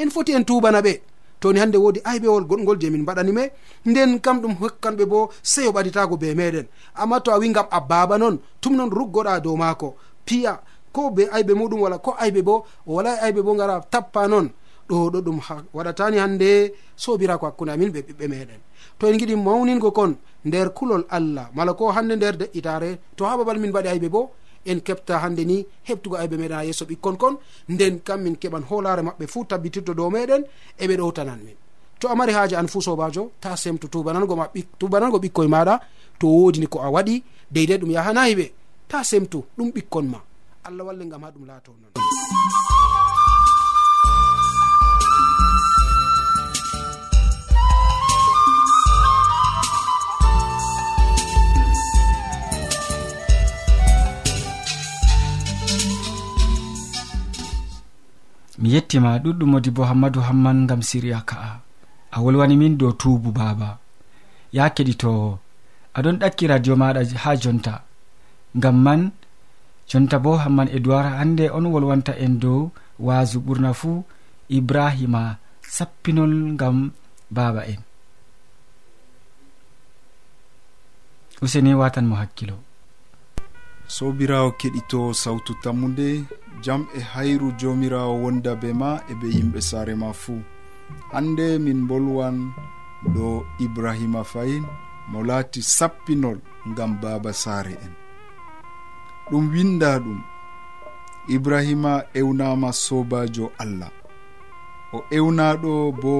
En 0.00 0.10
foti 0.10 0.32
en 0.32 0.44
tubana 0.44 0.80
ɓe 0.86 0.92
toni 1.40 1.58
hande 1.60 1.76
wodi 1.84 2.00
aybewol 2.04 2.44
goɗgol 2.50 2.78
je 2.80 2.90
min 2.90 3.02
mbaɗanime 3.02 3.42
nden 3.86 4.20
kam 4.20 4.40
ɗum 4.42 4.54
hokkanɓe 4.60 5.04
bo 5.06 5.30
seyo 5.42 5.70
ɓaɗitago 5.72 6.16
be 6.18 6.34
meɗen. 6.34 6.66
Amma 6.94 7.20
to 7.20 7.30
a 7.30 7.38
wi 7.38 7.52
gam 7.52 7.66
a 7.70 7.80
baba 7.80 8.18
non 8.18 8.36
tum 8.60 8.74
non 8.76 8.90
ruggoɗa 8.90 9.40
dow 9.40 9.56
maako 9.56 9.94
piya 10.26 10.60
ko 10.92 11.10
be 11.10 11.22
aybe 11.32 11.52
muɗum 11.54 11.80
wala 11.80 11.98
ko 11.98 12.14
aybe 12.18 12.42
bo 12.42 12.64
o 12.86 12.94
wala 12.96 13.10
aybe 13.22 13.40
bo 13.42 13.54
gara 13.54 13.80
tappa 13.90 14.28
non 14.28 14.50
ɗo 14.88 15.10
ɗo 15.12 15.20
ɗum 15.20 15.38
waɗatani 15.74 16.16
hande 16.18 16.72
sobirako 16.96 17.46
hakkude 17.46 17.70
amin 17.72 17.90
ɓe 17.92 18.00
ɓiɓɓe 18.06 18.26
meɗen. 18.28 18.60
To 18.98 19.06
en 19.06 19.18
giɗi 19.18 19.36
mawningo 19.36 19.90
kon 19.92 20.16
nder 20.44 20.68
kulol 20.74 21.04
allah 21.10 21.50
mala 21.54 21.72
ko 21.74 21.90
hande 21.92 22.14
nder 22.16 22.34
deƴƴitare 22.40 22.98
to 23.16 23.24
ha 23.24 23.36
babal 23.36 23.58
min 23.58 23.70
mbaɗi 23.70 23.88
aybe 23.88 24.08
bo 24.08 24.30
en 24.64 24.78
keɓta 24.80 25.18
hande 25.22 25.44
ni 25.44 25.66
heɓtugo 25.88 26.16
aybe 26.16 26.36
meɗen 26.36 26.56
ha 26.58 26.64
yesso 26.64 26.84
ɓikkon 26.84 27.16
kon 27.16 27.34
nden 27.68 28.00
kam 28.00 28.22
min 28.22 28.34
keɓan 28.36 28.64
holare 28.70 29.02
maɓɓe 29.02 29.26
fuu 29.28 29.44
tabbitirto 29.44 29.94
dow 29.94 30.10
meɗen 30.10 30.42
eɓe 30.80 30.96
ɗowtanan 30.96 31.40
min. 31.44 31.56
To 32.00 32.08
a 32.08 32.14
mari 32.14 32.32
haaji 32.32 32.54
an 32.56 32.66
fuu 32.68 32.80
sobajo 32.80 33.30
ta 33.40 33.56
semto 33.56 33.88
tubanango 33.88 34.34
tubanango 34.78 35.18
ɓikkoye 35.18 35.48
maɗa 35.48 35.80
to 36.18 36.26
wodini 36.26 36.66
ko 36.66 36.78
a 36.80 36.88
waɗi 36.90 37.22
deydei 37.50 37.78
ɗum 37.78 37.90
yahanayi 37.90 38.34
ɓe 38.34 38.46
ta 38.88 39.02
semtu 39.04 39.44
ɗum 39.56 39.70
ɓikkon 39.74 40.06
ma. 40.12 40.18
Allah 40.64 40.84
walle 40.86 41.04
gam 41.08 41.22
ha 41.24 41.30
ɗum 41.30 41.46
laato 41.46 41.72
non 41.82 42.07
mi 58.60 58.68
yettima 58.74 59.10
ɗuɗɗum 59.22 59.50
modi 59.52 59.70
bo 59.76 59.82
hammadou 59.90 60.22
hamman 60.28 60.58
gam 60.68 60.82
siriya 60.88 61.20
ka'a 61.28 61.50
a. 62.14 62.16
Wolwani 62.24 62.56
min 62.60 62.74
dow 62.80 62.92
tubu 63.00 63.30
baba. 63.38 63.78
Ya 64.56 64.64
keɗitowo 64.74 65.38
aɗon 65.96 66.16
ɗakki 66.20 66.44
radio 66.52 66.74
maɗa 66.80 67.00
ha 67.22 67.30
jonta. 67.42 67.74
Gam 68.62 68.76
man 68.84 69.02
jonta 69.90 70.16
bo 70.24 70.30
hamman 70.42 70.68
edoird 70.76 71.06
hande 71.18 71.44
on 71.56 71.66
wolwanta 71.72 72.12
en 72.24 72.34
dow 72.42 72.60
waasu 73.06 73.38
ɓurna 73.46 73.70
fuu 73.80 74.04
ibrahima 74.58 75.22
sappinol 75.74 76.34
gam 76.60 76.76
baba 77.36 77.62
en. 77.72 77.80
Useni 81.44 81.72
watan 81.80 82.06
mo 82.10 82.16
hakkilo. 82.20 82.56
Sobirawo 83.94 84.50
keɗito 84.60 85.00
sawtu 85.22 85.52
tammude. 85.62 86.08
jam 86.64 86.86
e 86.98 87.00
hayru 87.00 87.48
jomirawo 87.60 88.14
wonda 88.22 88.52
be 88.60 88.72
ma 88.80 88.90
e 89.10 89.14
be 89.20 89.26
yimɓe 89.36 89.60
saare 89.70 89.94
ma 90.02 90.10
fuu 90.22 90.42
hande 91.12 91.46
min 91.64 91.80
bolwan 91.88 92.36
ɗo 93.14 93.28
ibrahima 93.64 94.22
fayin 94.32 94.64
mo 95.10 95.18
laati 95.28 95.60
sappinol 95.76 96.38
ngam 96.70 96.92
baaba 97.02 97.32
saare 97.32 97.74
en. 97.84 97.92
Ɗum 99.30 99.44
winda 99.52 99.98
ɗum. 100.04 100.20
Ibrahima 101.28 101.92
ewnama 102.14 102.72
sobajo 102.72 103.46
allah. 103.62 103.90
O 104.96 104.98
ewnaɗo 105.16 105.72
bo 106.02 106.14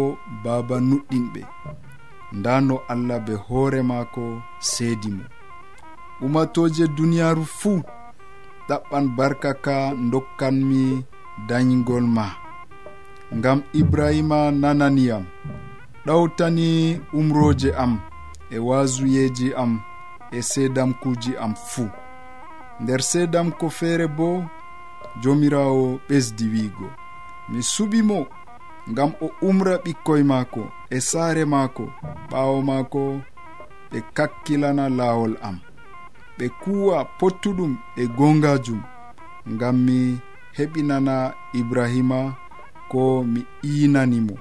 baaba 0.45 0.77
nuɗɗinɓe. 0.89 1.43
Nda 2.37 2.53
no 2.67 2.77
allah 2.93 3.19
be 3.27 3.35
hoore 3.47 3.81
maako 3.91 4.25
seedi 4.71 5.11
mo. 5.17 5.25
Umatoje 6.25 6.85
duniyaaru 6.97 7.45
fuu 7.59 7.83
ɗaɓɓan 8.69 9.05
barka 9.17 9.51
ka 9.65 9.77
dokkanmi 10.13 10.83
dañgol 11.49 12.07
ma. 12.17 12.27
Ngam 13.37 13.59
ibrahima 13.81 14.39
nananiyam 14.61 15.25
ɗawtani 16.07 16.69
umroje 17.19 17.71
am 17.85 17.93
e 18.51 18.59
wasuyeji 18.69 19.49
am 19.63 19.73
e 20.33 20.43
seedamkuji 20.51 21.33
am 21.45 21.55
fuu 21.71 21.91
nder 22.81 23.01
seedamko 23.11 23.67
feere 23.79 24.07
bo 24.17 24.29
jomirawo 25.23 26.01
ɓesdi 26.09 26.47
wiigo. 26.53 26.89
Mi 27.51 27.61
suɓimo 27.73 28.19
ngam 28.91 29.11
o 29.21 29.27
umra 29.49 29.75
ɓikkoye 29.85 30.23
maako 30.31 30.63
e 30.91 30.99
saare 31.01 31.45
maako 31.53 31.85
ɓaawo 32.31 32.59
maako 32.69 33.01
ɓe 33.91 33.99
kakkilana 34.17 34.85
laawol 34.99 35.35
am. 35.49 35.57
ɓe 36.39 36.47
kuwa 36.63 36.99
pottuɗum 37.19 37.73
e 37.97 38.07
gongajum 38.17 38.81
ngam 39.53 39.77
mi 39.87 39.99
heɓinana 40.57 41.15
ibrahima 41.61 42.19
ko 42.91 43.03
mi 43.33 43.41
iinanimo 43.71 44.35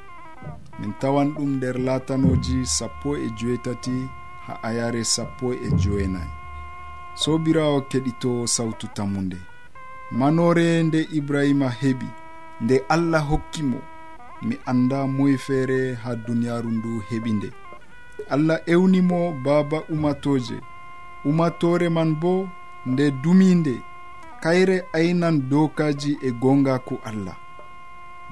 min 0.79 0.91
tawan 1.01 1.27
ɗum 1.35 1.49
nder 1.57 1.75
latanoji 1.87 2.57
sappo 2.77 3.09
e 3.17 3.27
joetati 3.37 3.97
ha 4.45 4.53
ayare 4.67 5.03
sappo 5.13 5.47
e 5.53 5.67
joenayi 5.81 6.31
sobirawo 7.21 7.77
keɗito 7.89 8.31
sawtu 8.55 8.85
tammude 8.95 9.37
manore 10.19 10.67
nde 10.87 10.99
ibrahima 11.19 11.67
heɓi 11.81 12.07
nde 12.63 12.75
allah 12.93 13.23
hokkimo 13.29 13.79
mi 14.41 14.55
anda 14.71 15.07
moye 15.07 15.37
feere 15.45 15.79
ha 16.03 16.09
duniyaru 16.25 16.69
ndu 16.77 16.91
heɓi 17.09 17.31
nde. 17.37 17.49
Allah 18.29 18.59
ewnimo 18.65 19.31
baaba 19.43 19.81
umatoje 19.89 20.57
umatore 21.25 21.89
man 21.89 22.15
bo 22.15 22.49
nde 22.85 23.11
duminde 23.11 23.81
kayre 24.43 24.85
aynan 24.93 25.49
dokaji 25.49 26.17
e 26.21 26.31
gongaku 26.31 26.99
allah. 27.03 27.35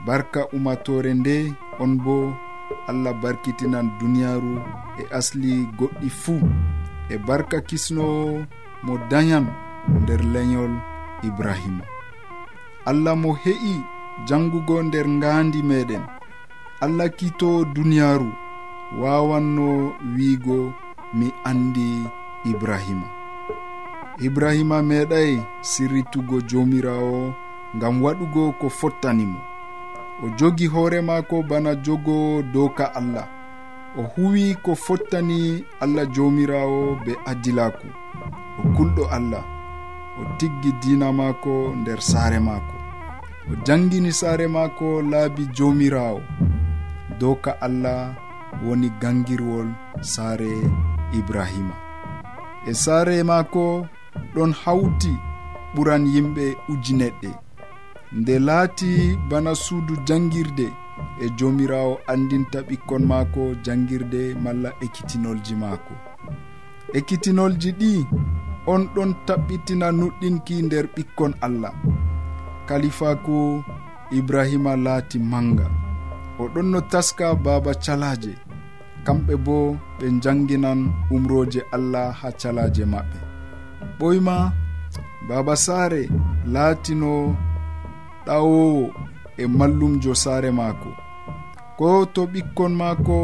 Barka 0.05 0.47
umatore 0.53 1.13
nde 1.13 1.53
on 1.79 1.97
bo 1.97 2.33
allah 2.87 3.13
barkitinan 3.13 3.91
duniyaru 3.99 4.61
e 5.01 5.03
asli 5.17 5.65
goɗɗi 5.77 6.09
fuu. 6.09 6.41
E 7.09 7.17
barka 7.17 7.61
kisnowo 7.61 8.45
mo 8.83 8.93
dayan 9.09 9.45
nder 10.01 10.21
leñol 10.33 10.73
ibrahima. 11.23 11.85
Allah 12.85 13.15
mo 13.17 13.33
he'i 13.33 13.75
jangugo 14.27 14.83
nder 14.83 15.07
ngandi 15.07 15.61
meɗen. 15.63 16.03
Allah 16.81 17.09
kitowo 17.09 17.65
duniyaru 17.65 18.31
wawanno 19.01 19.93
wiigo 20.15 20.73
mi 21.13 21.27
andi 21.43 22.05
ibrahima. 22.45 23.07
Ibrahima 24.19 24.81
meeɗay 24.81 25.31
sirritugo 25.61 26.41
jomirawo 26.49 27.33
ngam 27.75 27.95
waɗugo 28.03 28.43
ko 28.59 28.69
fottanimo. 28.69 29.39
O 30.23 30.29
jogi 30.37 30.67
hoore 30.67 31.01
maako 31.01 31.43
bana 31.43 31.75
jogo 31.75 32.41
doka 32.53 32.85
allah. 32.95 33.27
O 33.97 34.03
huwi 34.15 34.55
ko 34.63 34.75
fottani 34.75 35.63
allah 35.83 36.05
jomirawo 36.15 36.95
be 37.05 37.13
adilaku 37.25 37.87
o 38.59 38.63
kulɗo 38.75 39.03
allah. 39.11 39.43
O 40.19 40.23
tiggi 40.37 40.71
dina 40.81 41.11
maako 41.11 41.75
nder 41.75 42.01
saare 42.01 42.39
maako. 42.39 42.75
O 43.51 43.55
jangini 43.65 44.11
saare 44.11 44.47
maako 44.47 45.01
laabi 45.01 45.45
jomirawo 45.57 46.21
doka 47.19 47.51
allah 47.61 48.15
woni 48.63 48.89
gangirwol 49.01 49.67
saare 50.01 50.51
ibrahima. 51.13 51.84
e 52.69 52.73
saare 52.73 53.23
maako 53.29 53.63
ɗon 54.33 54.51
hawti 54.63 55.11
ɓuran 55.73 56.03
yimɓe 56.13 56.45
ujineɗɗe. 56.71 57.29
Nde 58.19 58.33
laati 58.47 58.89
bana 59.29 59.51
suudu 59.63 59.93
jangirde 60.07 60.67
e 61.23 61.25
jomirawo 61.37 61.93
andinta 62.11 62.59
ɓikkon 62.67 63.03
maako 63.11 63.41
jangirde 63.65 64.21
malla 64.43 64.69
ekkitinolji 64.85 65.55
maako. 65.63 65.93
Ekkitinolji 66.97 67.69
ɗi 67.79 67.91
on 68.73 68.81
ɗon 68.95 69.11
taɓɓitina 69.27 69.87
nuɗɗinki 69.99 70.55
nder 70.65 70.85
ɓikkon 70.95 71.33
allah. 71.45 71.73
Kalifaku 72.67 73.37
ibrahima 74.17 74.71
laati 74.85 75.17
manga 75.31 75.67
o 76.39 76.43
ɗon 76.53 76.67
no 76.71 76.79
taska 76.91 77.25
baaba 77.43 77.71
calaje 77.83 78.33
kamɓe 79.05 79.33
bo 79.45 79.57
ɓe 79.97 80.05
janginan 80.23 80.79
umroje 81.15 81.61
allah 81.75 82.07
ha 82.19 82.29
calaje 82.39 82.83
maɓɓe. 82.93 83.17
Ɓoyma 83.99 84.35
baba 85.27 85.53
saare 85.65 86.01
laatino 86.53 87.11
ɗawowo 88.25 88.83
e 89.41 89.43
mallumjo 89.57 90.13
saare 90.23 90.49
maako. 90.59 90.91
Ko 91.77 91.87
to 92.13 92.21
ɓikkon 92.33 92.73
maako 92.81 93.17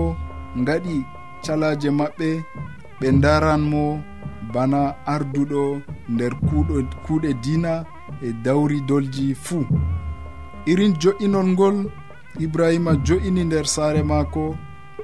ngaɗi 0.62 0.96
calaje 1.44 1.90
maɓɓe 2.00 2.30
ɓe 3.00 3.08
daran 3.24 3.62
mo 3.72 3.84
bana 4.54 4.82
arduɗo 5.14 5.64
nder 6.14 6.34
kuuɗe 7.06 7.30
dina 7.44 7.74
e 8.28 8.30
dawri 8.46 8.78
dolji 8.90 9.26
fuu. 9.46 9.66
Irin 10.72 10.94
jo'inol 11.02 11.48
ngol 11.54 11.78
ibrahima 12.46 12.92
jo'ini 13.06 13.42
nder 13.46 13.66
saare 13.76 14.02
maako 14.12 14.44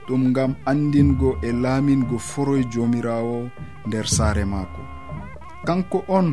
ɗum 0.08 0.24
gam 0.36 0.52
andingo 0.66 1.30
e 1.48 1.52
laamingo 1.64 2.18
foroye 2.30 2.64
jomirawo 2.72 3.50
nder 3.88 4.08
saare 4.16 4.46
maako. 4.46 4.82
Kanko 5.66 6.00
on 6.18 6.28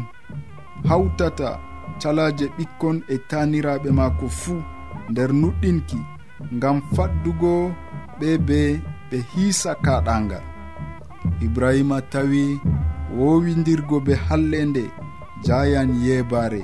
hawtata 0.88 1.48
calaje 2.00 2.46
ɓikkon 2.56 2.96
e 3.14 3.16
taniraɓe 3.30 3.88
maako 3.98 4.26
fuu 4.40 4.60
nder 5.10 5.30
nuɗɗinki 5.40 5.98
gam 6.62 6.76
faddugo 6.94 7.52
ɓe 8.18 8.28
be 8.46 8.60
ɓe 9.10 9.18
hiisa 9.30 9.70
kaɗangal 9.84 10.44
ibrahima 11.44 11.98
tawi 12.12 12.60
woowindirgo 13.16 13.96
be 14.06 14.14
hallende 14.26 14.84
jayan 15.46 15.90
yebare 16.04 16.62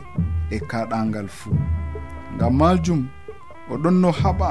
e 0.51 0.59
kaɗangal 0.71 1.29
fuu. 1.39 1.55
Ngam 2.35 2.55
majum 2.61 3.01
oɗon 3.73 3.97
no 4.03 4.11
haɓa 4.21 4.51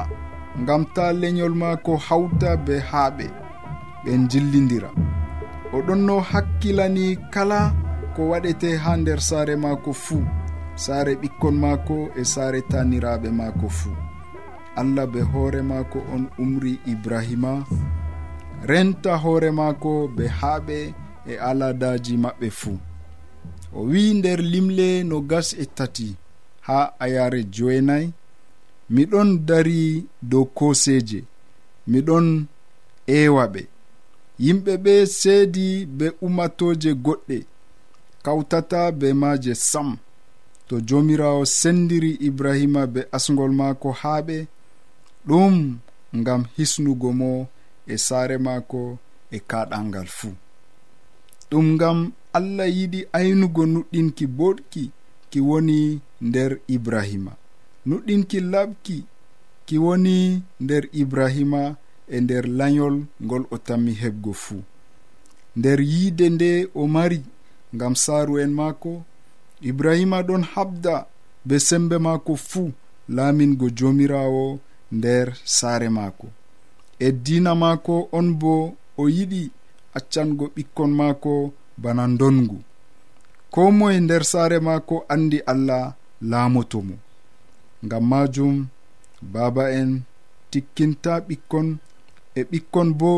ngam 0.61 0.83
ta 0.95 1.05
leñol 1.21 1.53
maako 1.61 1.93
hawta 2.07 2.49
be 2.65 2.75
haaɓe 2.89 3.25
ɓen 4.03 4.21
jillidira 4.31 4.89
oɗon 5.77 6.01
no 6.07 6.15
hakkilani 6.29 7.05
kala 7.33 7.59
ko 8.15 8.21
waɗete 8.31 8.69
ha 8.83 8.91
nder 9.01 9.19
saare 9.29 9.55
maako 9.63 9.91
fuu 10.03 10.23
saare 10.83 11.13
ɓikkon 11.21 11.55
maako 11.63 11.95
e 12.15 12.23
saare 12.33 12.59
taniraɓe 12.71 13.29
maako 13.39 13.67
fuu. 13.79 13.95
Allah 14.79 15.05
be 15.13 15.21
hoore 15.31 15.61
maako 15.71 15.99
on 16.13 16.23
umri 16.43 16.73
ibrahima 16.93 17.51
renta 18.69 19.13
hoore 19.23 19.49
maako 19.59 19.91
be 20.15 20.25
haaɓe 20.39 20.77
e 21.31 21.33
aladaji 21.49 22.13
maɓɓe 22.23 22.47
fuu. 22.59 22.77
O 23.77 23.79
wi 23.91 24.13
nder 24.17 24.39
limle 24.51 25.03
no 25.09 25.17
gas 25.31 25.47
e 25.53 25.65
tati 25.77 26.07
ha 26.67 26.79
ayare 27.03 27.41
joenayi 27.55 28.07
miɗon 28.95 29.29
dari 29.47 30.05
dow 30.21 30.45
koseje 30.57 31.19
miɗon 31.91 32.27
ewa 33.17 33.43
ɓe. 33.53 33.61
Yimɓe 34.43 34.73
ɓe 34.83 34.93
seedi 35.19 35.65
be 35.97 36.05
umatoje 36.25 36.91
goɗɗe 37.05 37.37
kawtata 38.25 38.79
be 38.99 39.07
maje 39.21 39.53
sam. 39.69 39.89
To 40.67 40.75
jomirawo 40.87 41.43
sendiri 41.59 42.11
ibrahima 42.27 42.81
be 42.93 43.01
asgol 43.15 43.51
maako 43.59 43.89
haaɓe 44.01 44.37
ɗum 45.27 45.55
ngam 46.19 46.41
hisnugo 46.55 47.09
mo 47.19 47.31
e 47.87 47.95
saare 48.05 48.37
maako 48.45 48.81
e 49.31 49.37
kaɗalngal 49.49 50.07
fuu. 50.17 50.33
Ɗum 51.49 51.65
ngam 51.75 51.97
allah 52.37 52.69
yiɗi 52.77 52.99
aynugo 53.17 53.63
nuɗɗinki 53.73 54.25
boɗki 54.37 54.83
ki 55.29 55.39
woni 55.47 55.77
nder 56.27 56.51
ibrahima. 56.75 57.33
nuɗɗinki 57.87 58.39
laɓki 58.51 58.97
ki 59.65 59.75
woni 59.85 60.15
nder 60.63 60.83
ibrahima 61.01 61.61
e 62.07 62.21
nder 62.23 62.45
layol 62.59 62.95
ngol 63.23 63.43
o 63.51 63.57
tammi 63.67 63.93
heɓgo 64.01 64.31
fuu. 64.43 64.61
Nder 65.57 65.79
yiide 65.91 66.25
nde 66.35 66.49
o 66.75 66.87
mari 66.95 67.19
ngam 67.75 67.93
saaru 68.03 68.33
en 68.43 68.51
maako 68.59 68.91
ibrahima 69.69 70.17
ɗon 70.27 70.43
habda 70.53 70.95
be 71.47 71.55
sembe 71.67 71.97
maako 72.05 72.33
fuu 72.49 72.71
laamingo 73.15 73.67
jomirawo 73.77 74.45
nder 74.97 75.27
saare 75.57 75.89
maako. 75.97 76.27
E 76.99 77.07
diina 77.23 77.51
maako 77.63 77.95
on 78.17 78.27
bo 78.41 78.53
o 78.97 79.03
yiɗi 79.15 79.43
accango 79.97 80.45
ɓikkon 80.55 80.91
maako 80.99 81.33
bana 81.81 82.03
ndongu 82.13 82.57
ko 83.53 83.61
moye 83.77 83.99
nder 83.99 84.23
saare 84.31 84.57
maako 84.67 84.95
andi 85.13 85.37
allah 85.51 85.93
laamotomo 86.21 86.95
ngam 87.85 88.03
majum 88.11 88.55
baaba 89.33 89.63
en 89.79 89.91
tikkinta 90.51 91.13
ɓikkon 91.27 91.67
e 92.39 92.41
ɓikkon 92.51 92.89
bo 92.99 93.11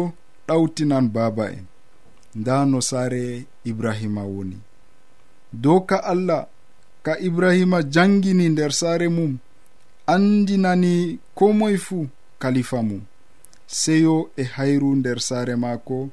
ɗawtinan 0.48 1.06
baaba 1.16 1.46
en. 1.58 1.66
Nda 2.40 2.56
no 2.72 2.80
saare 2.90 3.24
ibrahima 3.70 4.24
woni. 4.34 4.58
Doka 5.64 5.98
allah 6.12 6.48
ka 7.06 7.14
ibrahima 7.28 7.80
jangini 7.94 8.46
nder 8.50 8.72
saare 8.72 9.08
mum 9.18 9.34
andinani 10.14 11.20
ko 11.38 11.46
moye 11.60 11.78
fuu 11.78 12.08
kalifa 12.42 12.80
mum. 12.88 13.02
Seyo 13.68 14.16
e 14.38 14.44
hayru 14.44 14.96
nder 14.96 15.20
saare 15.28 15.56
maako 15.64 16.10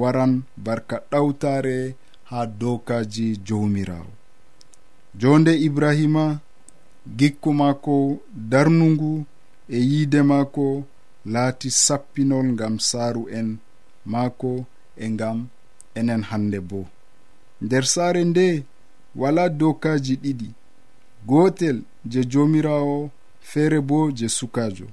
waran 0.00 0.32
barka 0.56 0.96
ɗawtare 1.10 1.94
ha 2.30 2.46
dokaji 2.46 3.36
jowmirawo. 3.46 4.12
Jonde 5.20 5.52
ibrahima 5.68 6.40
gikku 7.06 7.52
maako 7.52 8.18
darnungu 8.34 9.24
e 9.68 9.78
yiide 9.78 10.22
maako 10.22 10.84
laati 11.26 11.70
sappinol 11.70 12.46
ngam 12.52 12.78
saaru 12.78 13.28
en 13.38 13.48
maako 14.12 14.64
e 14.96 15.10
ngam 15.10 15.38
enen 15.94 16.22
hannde 16.22 16.60
bo. 16.60 16.80
Nder 17.62 17.84
saare 17.86 18.24
nde 18.24 18.64
wala 19.16 19.48
dokaji 19.48 20.14
ɗiɗi 20.22 20.48
gotel 21.26 21.78
je 22.10 22.20
jomirawo 22.32 23.10
feere 23.40 23.80
bo 23.80 23.98
je 24.18 24.28
sukajo 24.28 24.86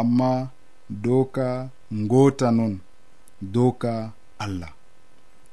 amma 0.00 0.32
doka 1.04 1.48
ngota 2.02 2.48
non 2.58 2.74
doka 3.54 4.12
allah. 4.38 4.72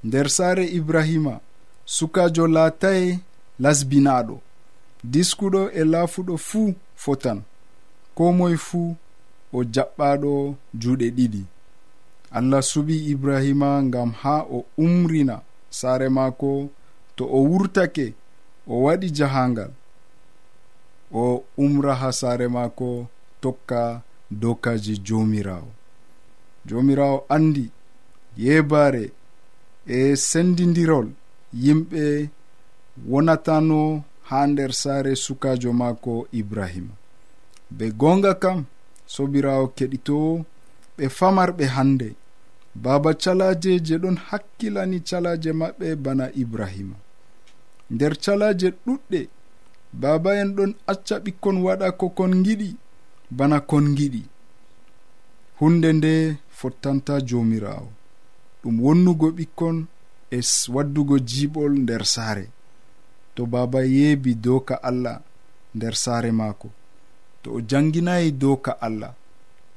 Nder 0.04 0.28
saare 0.30 0.66
ibrahima 0.80 1.40
sukajo 1.86 2.48
laataye 2.48 3.20
lasbinaɗo 3.60 4.36
diskuɗo 5.04 5.62
e 5.72 5.84
laafuɗo 5.92 6.38
fuu 6.38 6.74
fotan 6.96 7.40
ko 8.16 8.32
moye 8.38 8.58
fuu 8.58 8.96
o 9.54 9.64
jaɓɓaɗo 9.74 10.56
juuɗe 10.82 11.08
ɗiɗi. 11.18 11.42
Allah 12.32 12.62
suɓi 12.62 12.96
ibrahima 13.12 13.82
ngam 13.84 14.12
ha 14.22 14.36
o 14.56 14.66
umrina 14.78 15.42
saare 15.70 16.10
maako 16.10 16.70
to 17.16 17.24
o 17.26 17.40
wurtake 17.50 18.14
o 18.68 18.84
waɗi 18.86 19.08
jahangal 19.18 19.72
o 21.14 21.44
umra 21.58 21.94
ha 21.96 22.12
saare 22.12 22.48
maako 22.48 23.08
tokka 23.42 24.02
dokaji 24.32 24.98
jomirawo 25.08 25.72
jomirawo 26.66 27.26
andi 27.30 27.66
yebaare 28.38 29.12
e 29.88 30.16
sendidirol 30.16 31.08
yimɓe 31.64 32.30
wonatano 33.10 34.04
ha 34.30 34.48
nder 34.48 34.72
saare 34.74 35.16
sukajo 35.16 35.74
maako 35.74 36.28
ibrahima 36.32 36.94
be 37.78 37.86
gonga 38.02 38.34
kam 38.44 38.60
sobirawo 39.14 39.66
keɗitowo 39.78 40.46
ɓe 40.98 41.06
famarɓe 41.18 41.66
hande 41.76 42.10
baba 42.84 43.14
calaje 43.14 43.80
je 43.86 43.96
ɗon 44.04 44.18
hakkilani 44.28 45.00
calaje 45.10 45.52
maɓɓe 45.60 45.88
bana 46.04 46.26
ibrahima. 46.42 46.96
Nder 47.94 48.14
calaje 48.24 48.68
ɗuɗɗe 48.86 49.20
baba 50.02 50.32
en 50.42 50.50
ɗon 50.56 50.72
acca 50.92 51.16
ɓikkon 51.24 51.58
waɗa 51.66 51.88
ko 52.00 52.06
kon 52.18 52.34
giɗi 52.46 52.70
bana 53.38 53.58
kon 53.70 53.86
giɗi 53.98 54.22
hunde 55.60 55.90
nde 55.98 56.12
fottanta 56.60 57.14
jomirawo 57.28 57.90
ɗum 58.62 58.76
wonnugo 58.84 59.28
ɓikkon 59.38 59.78
e 60.32 60.40
waddugo 60.74 61.16
jiɓol 61.30 61.72
nder 61.84 62.04
saare. 62.14 62.46
to 63.40 63.46
baba 63.46 63.80
yeebi 63.84 64.36
doka 64.36 64.84
allah 64.84 65.22
nder 65.76 65.96
saare 65.96 66.32
maako. 66.32 66.70
To 67.44 67.54
o 67.56 67.62
janginayi 67.62 68.32
doka 68.32 68.72
allah. 68.82 69.14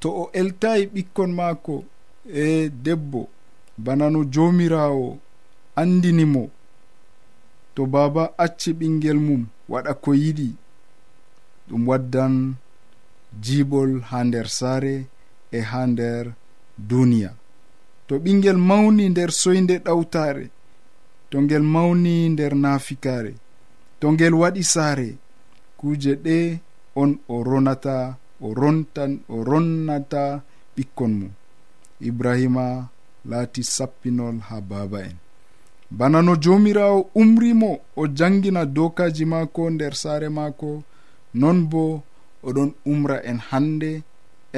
To 0.00 0.08
o 0.10 0.30
eltayi 0.32 0.86
ɓikkon 0.94 1.30
maako 1.38 1.84
e 2.26 2.68
debbo 2.84 3.28
bana 3.78 4.10
no 4.10 4.20
jomirawo 4.34 5.18
andinimo 5.80 6.50
to 7.74 7.86
baba 7.86 8.24
acci 8.44 8.70
ɓingel 8.78 9.18
mum 9.26 9.42
waɗa 9.72 9.92
ko 10.02 10.10
yiɗi. 10.22 10.48
Ɗum 11.68 11.82
waddan 11.88 12.34
jiɓol 13.44 13.90
ha 14.10 14.18
nder 14.24 14.48
saare 14.58 14.94
e 15.52 15.60
ha 15.70 15.80
nder 15.86 16.24
duniya 16.88 17.30
to 18.06 18.14
ɓingel 18.24 18.58
mawni 18.68 19.04
nder 19.08 19.30
soyde 19.40 19.74
ɗawtare 19.86 20.46
to 21.30 21.36
ngel 21.42 21.62
mawni 21.74 22.14
nder 22.28 22.52
naafikare 22.62 23.32
to 24.02 24.12
ngel 24.12 24.34
waɗi 24.42 24.62
saare 24.74 25.08
kuuje 25.78 26.12
ɗe 26.24 26.36
on 27.00 27.10
o 27.34 27.36
ronata 27.48 27.96
o 28.44 28.48
rontan 28.60 29.12
o 29.34 29.44
ronnata 29.48 30.22
ɓikkon 30.74 31.12
mum. 31.20 31.32
Ibrahima 32.08 32.66
laati 33.30 33.62
sappinol 33.74 34.36
ha 34.48 34.56
baaba 34.70 34.98
en. 35.08 35.16
Bana 35.98 36.18
no 36.26 36.32
jomirawo 36.44 36.98
umrimo 37.20 37.70
o 37.96 38.02
jangina 38.18 38.62
dokaji 38.76 39.24
maako 39.32 39.62
nder 39.74 39.94
saare 40.02 40.28
maako 40.38 40.70
non 41.40 41.58
bo 41.70 42.02
oɗon 42.46 42.70
umra 42.92 43.16
en 43.30 43.38
hande 43.48 43.90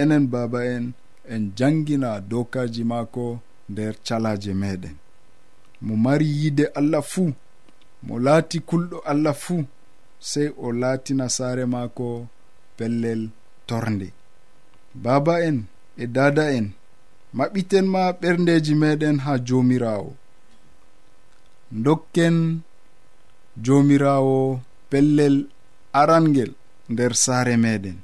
enen 0.00 0.24
baaba 0.32 0.60
en 0.74 0.84
en 1.32 1.42
jangina 1.58 2.10
dokaji 2.30 2.82
maako 2.92 3.26
nder 3.70 3.94
calaje 4.06 4.52
meɗen 4.62 4.96
mo 5.84 5.94
mari 6.04 6.26
yiide 6.38 6.64
allah 6.78 7.02
fuu. 7.12 7.32
mo 8.06 8.14
laati 8.26 8.58
kulɗo 8.68 8.98
allah 9.10 9.34
fuu 9.44 9.62
sey 10.30 10.48
o 10.64 10.66
laatina 10.80 11.26
saare 11.36 11.64
maako 11.74 12.06
pellel 12.76 13.22
torde 13.68 14.08
baaba 15.04 15.34
en 15.48 15.58
e 16.02 16.04
dada 16.16 16.44
en 16.58 16.66
maɓɓiten 17.36 17.86
ma 17.94 18.02
ɓerndeji 18.20 18.74
meɗen 18.82 19.16
ha 19.24 19.32
jomirawo 19.46 20.10
dokken 21.84 22.36
jomirawo 23.64 24.38
pellel 24.90 25.36
arangel 26.00 26.50
nder 26.92 27.12
saare 27.24 27.54
meɗen 27.64 27.98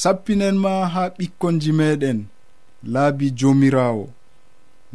sappinen 0.00 0.56
ma 0.64 0.72
ha 0.94 1.02
ɓikkonji 1.16 1.70
meɗen 1.80 2.18
laabi 2.92 3.26
jomirawo 3.38 4.04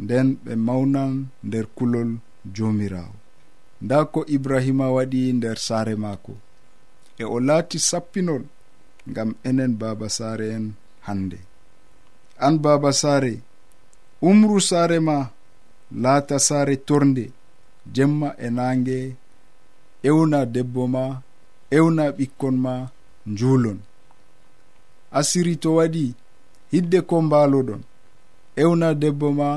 nden 0.02 0.26
ɓe 0.44 0.52
mawnan 0.66 1.12
nder 1.46 1.66
kulol 1.76 2.10
jomirawo 2.56 3.14
nda 3.82 3.98
ko 4.12 4.20
ibrahima 4.36 4.86
waɗi 4.96 5.32
nder 5.36 5.58
saare 5.66 5.94
maako. 6.04 6.32
E 7.18 7.24
o 7.24 7.36
laati 7.46 7.78
sappinol 7.88 8.42
ngam 9.10 9.30
enen 9.48 9.72
baaba 9.80 10.08
saare 10.16 10.46
en 10.56 10.66
hande 11.06 11.38
an 12.46 12.54
baaba 12.64 12.90
saare 13.02 13.32
umru 14.28 14.58
saare 14.68 14.98
ma 15.08 15.18
laata 16.02 16.36
saare 16.48 16.74
torde 16.88 17.24
jemma 17.94 18.28
e 18.46 18.48
naange 18.56 18.98
ewna 20.08 20.40
debbo 20.54 20.82
ma 20.94 21.04
ewna 21.76 22.04
ɓikkon 22.18 22.56
ma 22.64 22.74
njuulon. 23.32 23.78
Asiri 25.18 25.54
to 25.62 25.68
waɗi 25.78 26.04
hidde 26.72 26.98
ko 27.08 27.16
mbaaloɗon 27.26 27.82
ewna 28.62 28.88
debbo 29.02 29.28
ma 29.40 29.48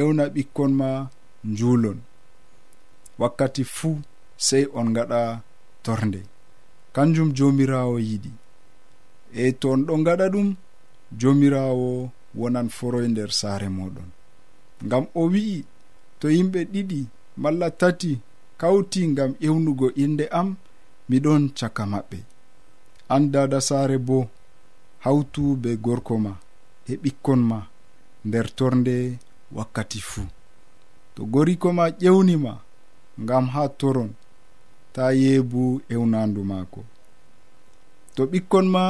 ewna 0.00 0.24
ɓikkon 0.34 0.72
ma 0.80 0.88
njuulon. 1.50 1.98
wakkati 3.22 3.62
fuu 3.76 3.96
sey 4.46 4.64
on 4.78 4.88
gaɗa 4.96 5.20
torde. 5.84 6.20
Kanjum 6.94 7.28
jomirawo 7.36 7.96
yiɗi. 8.08 8.30
E 9.42 9.52
to 9.60 9.66
on 9.74 9.80
ɗon 9.86 10.00
gaɗa 10.06 10.26
ɗum 10.34 10.48
jomirawo 11.20 11.88
wonan 12.40 12.68
foroy 12.76 13.06
nder 13.12 13.30
saare 13.40 13.68
moɗon 13.76 14.08
ngam 14.86 15.04
o 15.14 15.22
wi'i 15.32 15.58
to 16.20 16.26
yimɓe 16.36 16.60
ɗiɗi 16.72 17.00
malla 17.42 17.68
tati 17.80 18.10
kawti 18.60 19.00
ngam 19.12 19.30
ƴewnugo 19.42 19.86
inde 20.04 20.24
am 20.40 20.48
miɗon 21.10 21.42
caka 21.58 21.84
maɓɓe. 21.92 22.18
An 23.14 23.22
dada 23.32 23.58
saare 23.68 23.96
bo 24.08 24.18
hawtu 25.04 25.42
be 25.62 25.70
gorko 25.84 26.14
ma 26.24 26.32
e 26.90 26.94
ɓikkon 27.02 27.40
ma 27.50 27.58
nder 28.26 28.46
torde 28.58 28.94
wakkati 29.56 30.00
fuu. 30.10 30.26
To 31.14 31.20
goriko 31.32 31.68
ma 31.78 31.84
ƴewnima 32.02 32.52
ngam 33.20 33.46
ha 33.54 33.68
toron 33.68 34.10
ta 34.94 35.12
yeebu 35.12 35.80
ewnandu 35.94 36.40
maako. 36.50 36.80
To 38.14 38.22
ɓikkon 38.30 38.66
ma 38.74 38.84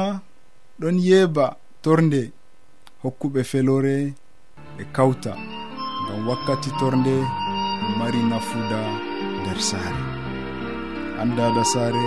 ɗon 0.79 0.95
yeeba 1.07 1.45
torde 1.83 2.21
hokkuɓe 3.01 3.41
felore 3.51 3.95
ɓe 4.75 4.83
kawta 4.95 5.31
ngam 6.03 6.21
wakkati 6.27 6.69
torde 6.79 7.15
mari 7.99 8.21
nafuda 8.31 8.79
nder 9.41 9.59
saare. 9.69 10.01
Andada 11.21 11.63
saare 11.73 12.05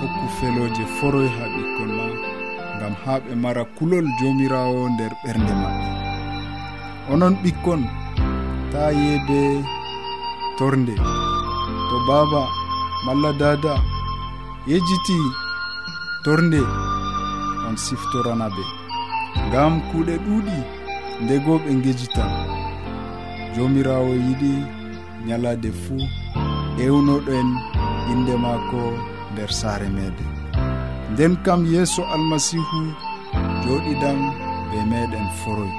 hokku 0.00 0.26
feloje 0.38 0.84
foroy 0.96 1.28
ha 1.36 1.44
ɓikkon 1.54 1.90
ma 1.98 2.06
ngam 2.76 2.94
ha 3.04 3.12
ɓe 3.24 3.32
mara 3.42 3.64
kulol 3.76 4.06
jomirawo 4.18 4.80
nder 4.94 5.12
ɓernde 5.22 5.52
maɓɓe. 5.62 5.86
Onon 7.12 7.34
ɓikkon 7.42 7.82
ta 8.72 8.82
yeebe 9.00 9.40
torde 10.62 10.94
to 11.90 11.96
baba 12.08 12.42
malla 13.06 13.30
dada 13.40 13.74
yejjiti 14.70 15.18
torde 16.24 16.62
on 17.66 17.74
siftorana 17.84 18.46
ɓe 18.56 18.64
ngam 19.46 19.72
kuuɗe 19.88 20.14
ɗuuɗi 20.24 20.56
ndego 21.22 21.52
ɓe 21.64 21.70
gejita 21.84 22.24
jomirawo 23.54 24.12
yiɗi 24.26 24.52
nyalade 25.26 25.70
fuu 25.82 26.04
ewnoɗoen 26.84 27.48
inde 28.12 28.34
maako 28.44 28.80
nder 29.32 29.50
saare 29.60 29.88
meɗen 29.96 30.30
nden 31.12 31.32
kam 31.44 31.60
yeeso 31.72 32.02
almasihu 32.14 32.80
joɗiɗam 33.64 34.20
ɓe 34.70 34.78
meɗen 34.90 35.26
foroy. 35.40 35.72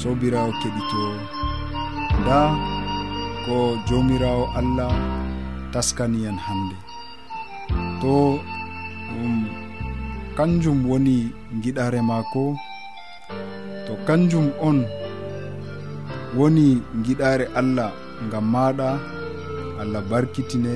Sobirawo 0.00 0.52
keɗito 0.60 1.02
nda 2.20 2.38
ko 3.50 3.74
jomirawo 3.90 4.46
allah 4.60 4.94
taskani 5.74 6.22
hande 6.46 6.76
to 7.98 8.38
um, 9.18 9.42
kanjum 10.38 10.78
woni 10.90 11.18
giɗare 11.62 11.98
maako 12.10 12.44
to 13.86 13.92
kanjum 14.06 14.46
on 14.68 14.78
woni 16.38 16.66
giɗare 17.04 17.46
allah 17.60 17.90
ngam 18.26 18.46
maɗa 18.54 18.90
allah 19.82 20.02
barkitine 20.10 20.74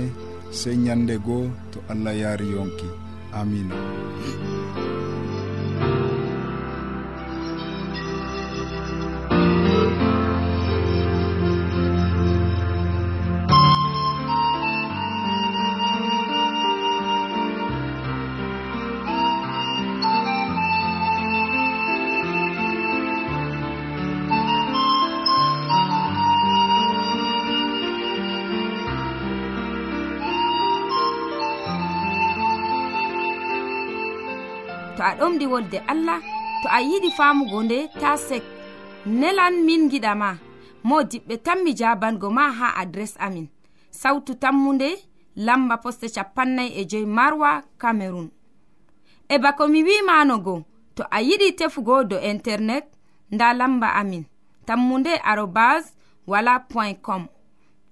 sey 0.59 0.75
nyande 0.85 1.15
goo 1.27 1.47
to 1.71 1.79
allah 1.93 2.15
yaari 2.23 2.47
yonki. 2.55 2.89
Amina 3.35 3.75
a 35.15 35.17
ɗomɗi 35.21 35.47
wolde 35.47 35.79
allah 35.87 36.21
to 36.63 36.69
a 36.69 36.81
yiɗi 36.81 37.11
famugo 37.17 37.63
nde 37.63 37.89
ta 38.01 38.17
sek. 38.17 38.43
Nelan 39.07 39.55
min 39.65 39.89
giɗama 39.91 40.39
mo 40.83 41.03
diɓɓe 41.03 41.37
tan 41.45 41.59
mi 41.65 41.73
jabango 41.77 42.31
ma 42.31 42.51
ha 42.59 42.67
adres 42.81 43.15
amin. 43.19 43.49
Sautu 43.91 44.35
tammunde 44.35 44.89
lamba 45.37 45.77
poste 45.83 46.07
capannay 46.15 46.69
e 46.81 46.85
joyi 46.91 47.07
marwa 47.07 47.63
camerun 47.79 48.29
e 49.29 49.39
bako 49.39 49.69
mi 49.69 49.83
wimanogo 49.83 50.65
to 50.97 51.03
a 51.11 51.19
yiɗi 51.23 51.55
tefugo 51.59 52.05
do 52.05 52.17
internet 52.19 52.87
nda 53.31 53.53
lamba 53.55 53.89
amin. 53.95 54.25
Tammunde 54.67 55.13
arobas 55.23 55.95
wala 56.27 56.61
point 56.61 57.01
com. 57.03 57.29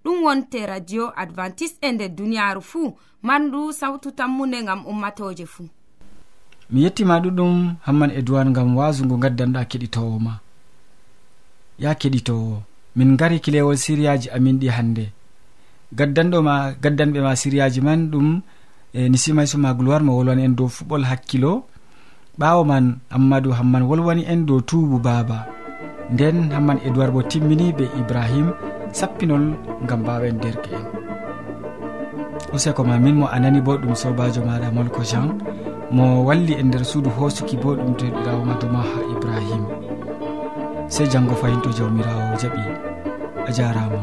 Ɗum 0.05 0.23
wonte 0.25 0.67
radio 0.67 1.13
advantice 1.17 1.77
e 1.81 1.93
nder 1.93 2.09
duniyaru 2.09 2.61
fuu 2.63 2.97
mandu 3.23 3.73
sawtu 3.73 4.11
tammunde 4.13 4.63
ngam 4.63 4.87
ummatoje 4.87 5.47
fuu. 5.47 5.69
mi 6.71 6.83
yettima 6.85 7.21
ɗuɗum 7.21 7.75
hamman 7.87 8.11
e 8.11 8.23
duwan 8.23 8.53
gam 8.53 8.77
wasungo 8.77 9.17
gaddanɗa 9.17 9.65
keɗitowo 9.71 10.19
ma. 10.19 10.41
Ya 11.79 11.95
keɗitowo 11.95 12.63
min 12.97 13.17
gari 13.17 13.41
kilewol 13.41 13.77
siriyaji 13.77 14.29
amin 14.31 14.59
ɗi 14.61 14.69
hannde. 14.69 15.05
Gaddanɗo 15.93 16.39
ma 16.43 16.73
gaddanɓe 16.83 17.21
ma 17.21 17.37
siriyaji 17.37 17.81
man 17.81 18.11
ɗum 18.11 18.41
e 18.95 19.09
ni 19.09 19.19
simaysuma 19.19 19.75
gloire 19.75 20.05
mo 20.05 20.17
wolwani 20.17 20.45
en 20.45 20.55
dow 20.55 20.69
fuɓɓol 20.69 21.05
hakkilo. 21.11 21.65
Ɓawo 22.39 22.65
man 22.65 22.99
ammadou 23.11 23.53
hamman 23.53 23.83
wolwani 23.89 24.25
en 24.33 24.47
dow 24.47 24.61
tubu 24.61 24.99
baaba. 24.99 25.47
Nden 26.13 26.53
hamman 26.53 26.79
edoird 26.87 27.13
bo 27.13 27.23
timmini 27.23 27.73
be 27.73 27.85
ibrahim 28.01 28.53
sappinol 28.93 29.57
gam 29.89 30.01
mbawen 30.01 30.41
derke 30.41 30.73
en. 30.73 30.85
Useko 32.53 32.85
ma 32.85 32.99
min 32.99 33.17
mo 33.21 33.27
anani 33.27 33.61
bo 33.61 33.77
ɗum 33.77 33.95
sobajo 33.95 34.41
maɗa 34.45 34.69
molko 34.73 35.03
jean. 35.05 35.29
mo 35.93 36.25
walli 36.27 36.53
e 36.61 36.63
nder 36.63 36.85
suudu 36.85 37.11
hoosuki 37.17 37.57
bo 37.63 37.71
ɗum 37.77 37.93
teɗirawo 38.01 38.43
madama 38.51 38.81
ha 38.91 38.99
ibrahima 39.13 39.69
sey 40.89 41.07
janggo 41.13 41.35
fayin 41.41 41.61
to 41.63 41.71
jawmirawo 41.71 42.33
jaɓi 42.41 42.63
a 43.49 43.51
jarama. 43.57 44.01